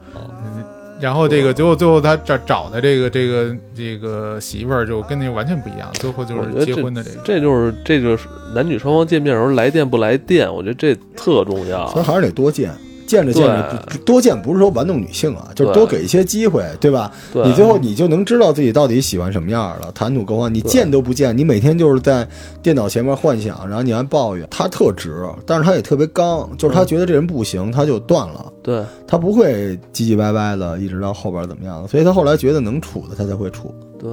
[1.02, 7.20] 嗯然后这个最后最后他找找的这个这个这个媳妇儿就跟那个完全不一样，最后就是结婚的这个。
[7.24, 12.04] 这就是这就是男女双方见面的时候来电不来电，我觉得这特重要所以。
[12.04, 12.70] 还是得多见，
[13.12, 17.12] 见着见着不多见，不是说玩弄女性啊，就是多给一些机会，对吧？
[17.30, 20.52] 对，你最后你就能知道自己到底喜欢什么样了，谈吐各方。
[20.52, 22.26] 你见都不见，你每天就是在
[22.62, 24.48] 电脑前面幻想，然后你还抱怨。
[24.50, 28.50] 他特直，但是他也特别刚，就是他觉得这人不行，他就断了。
[28.62, 33.74] 对他不会唧唧歪歪的，一直到后边怎么样，所以他后来觉得能处的，他才会处。
[33.98, 34.10] 对，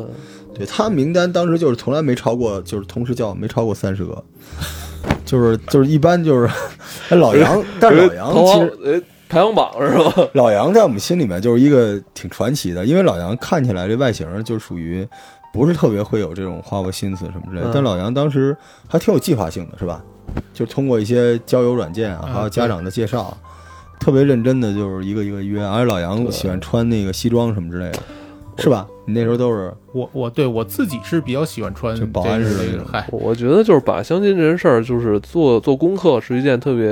[0.54, 4.22] 对他名单当时就是从来没超过，就是同时叫没超过三十个，
[5.26, 6.50] 就是就是一般就是
[7.10, 10.28] 哎老杨，但是老杨其实呃排行榜是吧？
[10.34, 15.08] 老杨在我们心里面就是一个挺传奇的，因为老杨看起来这外形就属于
[15.54, 18.56] 不是特别会有这种花过心思什么之类的，嗯但老杨当时
[18.88, 20.04] 还挺有计划性的，是吧？
[20.54, 23.36] 就通过一些交友软件啊，嗯还有家长的介绍，
[24.00, 28.00] 特别认真的，就是一个一个约，而且老杨喜欢穿那个西装什么之类的，
[28.60, 28.88] 是吧？
[29.06, 36.90] 你那时候都是我我对我自己是比较喜欢穿就保安这似的那种嗨，我觉得就是把相亲这件事儿，就是做做功课是一件特别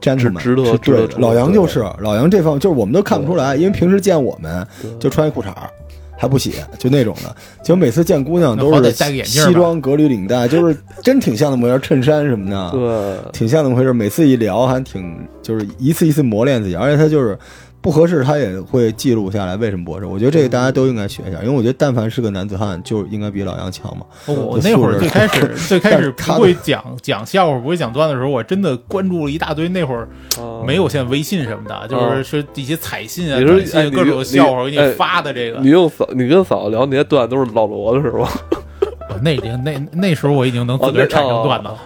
[0.00, 1.20] gentleman，值得是值得对。
[1.20, 4.66] 老杨就是老杨这方，就是我们都看不出来，因为平时见我们
[4.98, 5.70] 就穿一裤衩儿。
[6.14, 7.34] 还不洗，就那种的。
[7.64, 13.92] 就每次见姑娘都是歹戴个眼镜西装革履领带，就是真挺像那么回事儿，衬衫什么的，对挺像那么回事儿。
[13.92, 17.36] 每次一聊还挺，就是一次一次磨练自己，而且他就是
[17.82, 20.06] 不合适，他也会记录下来为什么不合适。
[20.06, 24.06] 我觉得这个大家都应该学一下，因为我觉得但凡是个男子汉，就应该比老杨强嘛。
[24.26, 29.68] 我那会儿最开始 最开始不会讲讲笑话，不会讲段子的时候，我真的关注了一大堆。
[29.68, 30.08] 那会儿
[30.38, 35.68] 啊没有现在微信什么的，就是是一些彩信啊、你说短信哎各种笑话给哎你发的这个你。
[35.70, 38.30] 用嫂，你跟嫂子聊那些段子都是老罗的是吧？
[39.22, 41.78] 那已经那那时候我已经能自个儿产生段子了。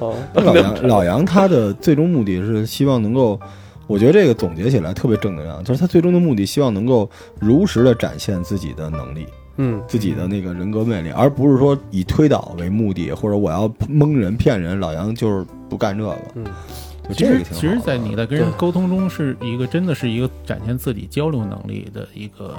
[0.00, 3.38] 哦，老杨，老杨他的最终目的是希望能够，
[3.86, 7.08] 我觉得这个总结起来特别正能量，就是他最终的目的希望能够
[7.38, 9.26] 如实的展现自己的能力，
[9.56, 14.78] 嗯，自己的那个人格魅力，而不是说以推导为目的，或者我要蒙人骗人。
[14.78, 16.44] 老杨就是不干这个，嗯，
[17.08, 17.42] 就其实。
[17.52, 22.54] 其实，在你在跟人沟通中，是一个真的是一个展现自己交流能力的一个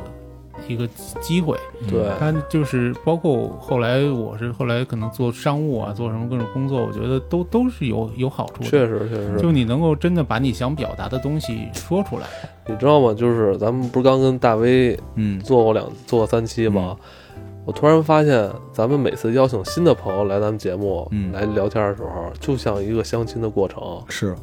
[0.68, 0.88] 一个
[1.22, 1.58] 机会。
[1.90, 8.70] 对，他就是包括后来我是后来可能做商务啊，做什么各种工作，我觉得都都是有有好处的。
[8.70, 12.28] 确实确实，就你能够真的把你想表达的东西说出来，
[12.68, 13.14] 你知道吗？
[13.14, 16.96] 就是咱们不是刚跟大威嗯，做过两做过三期吗？
[17.66, 24.36] 我突然发现，咱们每次邀请新的朋友来咱们节目、嗯来聊天的时候，就像一个相亲的过程，是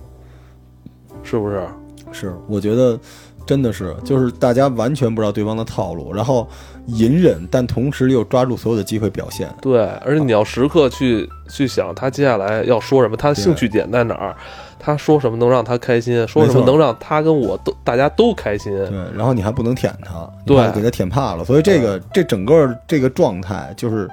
[1.23, 1.67] 是不是？
[2.13, 2.99] 是，我觉得
[3.47, 6.49] 真的是，就是大家完全不知道对方的套路，然后
[6.87, 9.49] 隐忍，但同时又抓住所有的机会表现。
[9.61, 14.37] 对，而且你要时刻去去想他接下来要说什么，他兴趣点在哪儿，
[14.79, 18.73] 他说什么能让他开心，说什么能让他跟我都大家都开心。
[18.73, 21.45] 对，然后你还不能舔他，对给他舔怕了。
[21.45, 24.09] 所以这个这整个这个状态，就是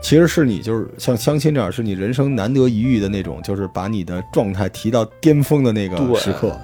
[0.00, 6.56] 其实是你就是像相亲这样，是你人生难得一遇的那种，就是把你的状态提到巅峰的那个时刻。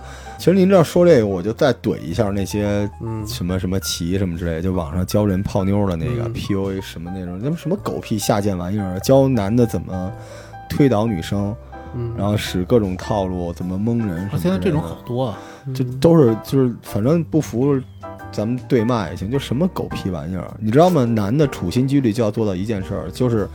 [0.45, 10.13] 其实您这样说这个，我就再怼一下那些嗯，什么什么棋什么之类的，就网上教人泡妞的那个、嗯 PUA 什么那种，那什么狗屁下贱玩意儿，教男的怎么
[10.69, 11.57] 推倒女生，
[11.95, 14.29] 嗯，然后使各种套路，怎么蒙人。
[14.39, 15.39] 现在这种好多啊。
[15.75, 17.81] 就都是就是反正不服，
[18.31, 21.07] 咱们对骂也行，就什么狗屁玩意儿，你知道吗？
[21.07, 23.49] 男的处心积虑就要做到一件事儿，就是，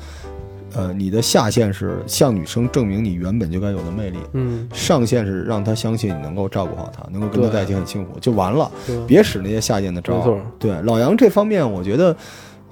[0.74, 8.70] 呃，你的下限是向女生证明你原本就该有的魅力，嗯，上限是让她相信你能够照顾好她，能够跟她在一起很幸福，就完了，
[9.08, 10.18] 别使那些下贱的招儿。
[10.18, 12.16] 没错，对老杨这方面，我觉得。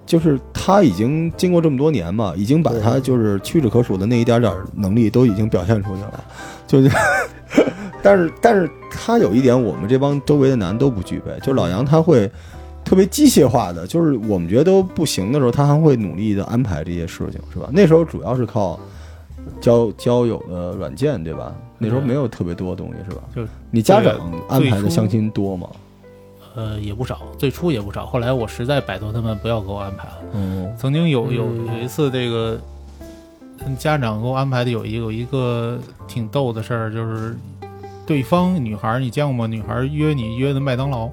[0.06, 6.24] 就是他已经经过这么多年嘛，已经把他就是屈指可数的那一点点儿能力都已经表现出去了，
[6.66, 6.90] 就是，
[8.02, 12.32] 但是但是他有一点我们这帮周围的男都不具备，就老杨他会
[12.88, 17.68] 特别机械化的，就是我们觉得都不行的时候，他还会努力的安排这些事情，是吧？
[17.74, 18.80] 那时候主要是靠
[19.60, 21.54] 交交友的软件，对吧？
[21.78, 23.22] 那时候没有特别多的东西，是吧？
[23.36, 25.68] 就你家长安排的相亲多吗？
[26.56, 30.18] 呃，也不少，最初也不少，后来我实在摆脱他们，不要给我安排了。
[30.34, 32.58] 嗯曾经有有嗯有一次，这个
[33.66, 35.78] 嗯家长给我安排的有一有一个
[36.08, 37.36] 挺逗的事儿，就是
[38.06, 39.46] 对方女孩儿你见过吗？
[39.46, 41.10] 女孩儿约你约的麦当劳，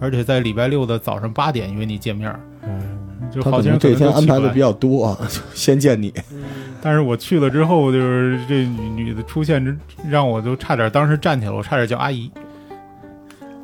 [0.00, 6.12] 而且在礼拜六的早上八点约你见面嗯，就好些人可能这天安排的比较多啊，就 先见你。
[6.82, 9.76] 但是我去了之后，就是这女女的出现之，
[10.08, 12.30] 让我就差点当时站起来，我差点叫阿姨。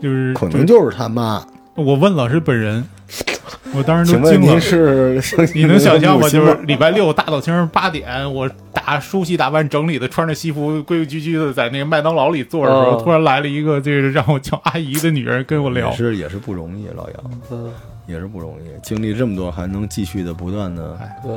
[0.01, 1.47] 就是可能就是他妈。
[1.74, 2.85] 我问老师本人，
[3.74, 5.20] 我当时请问您都惊了。
[5.20, 5.36] 是？
[5.55, 6.28] 你能想象吗？
[6.28, 15.97] 就是礼拜六大早清八点，我打梳洗打扮整理的，穿着西服规规矩矩的在那个麦当劳里坐着的时候，哦突然来了一个这个让我叫阿姨的女人跟我聊也。
[15.97, 17.16] 是也是不容易，老杨
[17.51, 17.70] 嗯，
[18.07, 20.97] 也是不容易，经历这么多还能继续的不断的。
[21.01, 21.32] 哎对。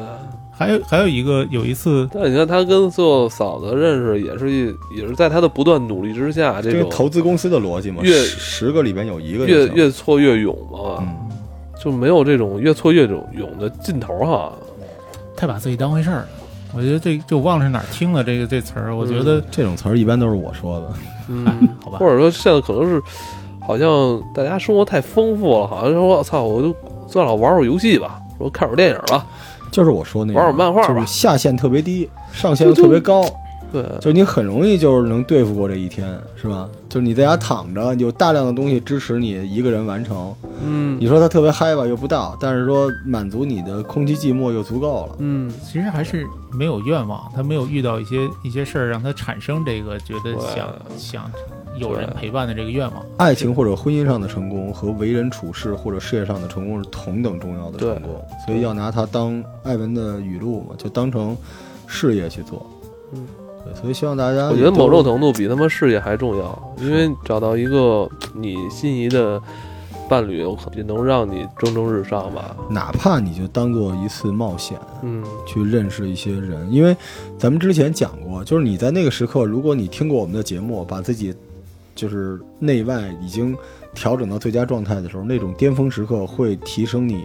[0.57, 11.24] 还有还有一个有一次，但你看他跟做嫂子认识，也是一也是在他的不断努力之下，这个种投资公司的逻辑嘛，越十十个里边有一个越越挫越勇嘛，嗯，
[11.85, 14.51] 就没有这种越挫越勇勇的劲头哈。
[15.37, 16.27] 太把自己当回事儿了。
[16.73, 18.95] 我觉得这就忘了是哪儿听的这个这词儿。
[18.95, 20.93] 我觉得，这种词儿一般都是我说的。
[21.29, 23.01] 嗯，哎， 好吧或，者说现在可能是
[23.61, 26.75] 好像大家生活太丰富了，好像说我操，我就
[27.07, 29.25] 算了，玩会儿游戏吧，说看会儿电影吧，
[29.71, 33.23] 就是我说那种玩会儿漫画吧就是下限特别低，上限又特别高，
[33.75, 36.69] 对，就你很容易就是能对付过这一天，是吧？
[36.87, 40.33] 就是你在家躺着，有大量的东西支持你一个人完成。
[40.63, 45.15] 嗯你说他特别嗨吧，又不到，但是说满足你的空虚寂寞又足够了。
[45.19, 51.31] 嗯，其实还是没有愿望，他没有遇到一些一些事儿让他产生这个觉得想想
[51.77, 53.05] 有人陪伴的这个愿望。
[53.17, 61.35] 爱情或者婚姻上的成功和为人处事或者事业上的成功是同等重要的成功，所以要拿它当艾文的语录嘛，就当成
[61.85, 62.65] 事业去做。
[63.13, 63.27] 嗯，
[63.65, 69.41] 对，所以希望大家我觉得某种程度比他妈事业还重要，因为找到一个你心仪的
[70.07, 72.55] 伴侣，我可也能让你蒸蒸日上吧。
[72.69, 76.95] 哪怕你就当做一次冒险，嗯，去认识一些人，因为
[77.39, 81.33] 咱们之前讲过，就是你在那个时刻，如果你听过我们的节目，把自己
[81.95, 83.57] 就是内外已经
[83.95, 87.23] 调整到最佳状态的时候，那种巅峰时刻会提升你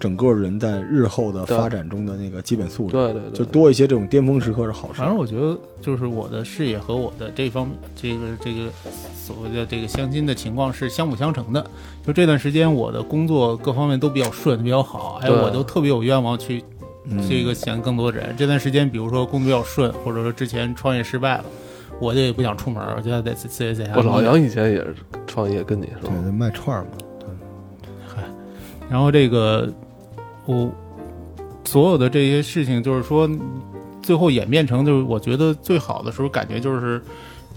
[0.00, 5.06] 整个人在日后的发展中的那个基本素质，对对对，就多一些这种巅峰时刻是好事反。
[5.06, 8.70] 正我觉得，就是我的事业和我的这方这个这个
[9.14, 11.62] 所谓的这个相亲的情况是相辅相成的。
[12.04, 16.64] 就这段时间，我的工作各方面都比较顺，比较好，还有我都特别有愿望去
[17.04, 18.34] 嗯这个想更多人。
[18.38, 21.44] 这段时间，比如说工作比较顺，或者说之前创业失败了，
[22.00, 23.92] 我就也不想出门，我就要在在在在家。
[23.96, 24.94] 我老杨以前也是
[25.26, 26.14] 创业，跟你是吧？
[26.24, 26.88] 对，卖串儿嘛，
[28.90, 29.72] 然后这个
[30.50, 30.70] 我
[31.64, 33.28] 所有的这些事情，就是说
[34.02, 37.00] 最后演变成，就是我觉得最好的时候，感觉就是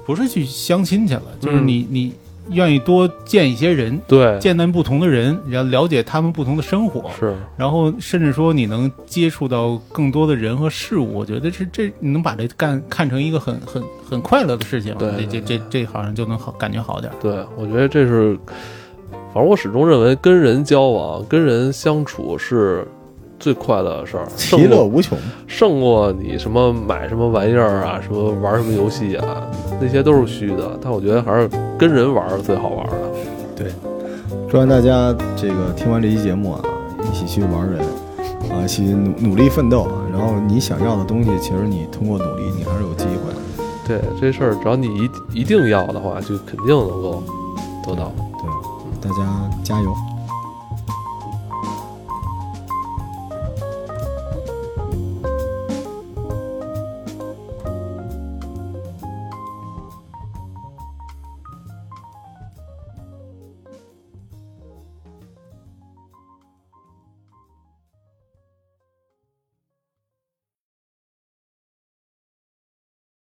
[0.06, 2.14] 不是去相亲去了，就是你你
[2.50, 7.34] 愿意多见一些人，对，见到不同的人，然后了解他们不同的生活，是。
[7.56, 17.10] 然后甚至说你能接触到更多的人和事物，我觉得是这你能把这干看成一个很很很快乐的事情，对这这这这好像就能好感觉好点。
[17.22, 18.38] 对，我觉得这是，
[19.34, 22.88] 反正我始终认为跟人交往、跟人相处是
[23.40, 25.18] 最快乐的事儿，其乐无穷。
[25.48, 29.42] 胜过你什么买什么玩意儿啊，什么玩什么游戏啊，
[29.82, 30.78] 那些都是虚的。
[30.80, 33.66] 但我觉得还是跟人玩儿最好玩的。
[34.48, 36.62] 祝愿大家这个听完这期节目啊，
[37.12, 37.80] 一起去玩人
[38.52, 40.06] 啊，一起努努力奋斗啊。
[40.12, 43.34] 然后你想要的东西，其实你通过努力，你还是有机会。
[43.88, 44.86] 对这事儿，只要你
[45.34, 47.24] 一一定要的话，就肯定能够
[47.84, 48.12] 得到。
[49.04, 50.13] 大家加油！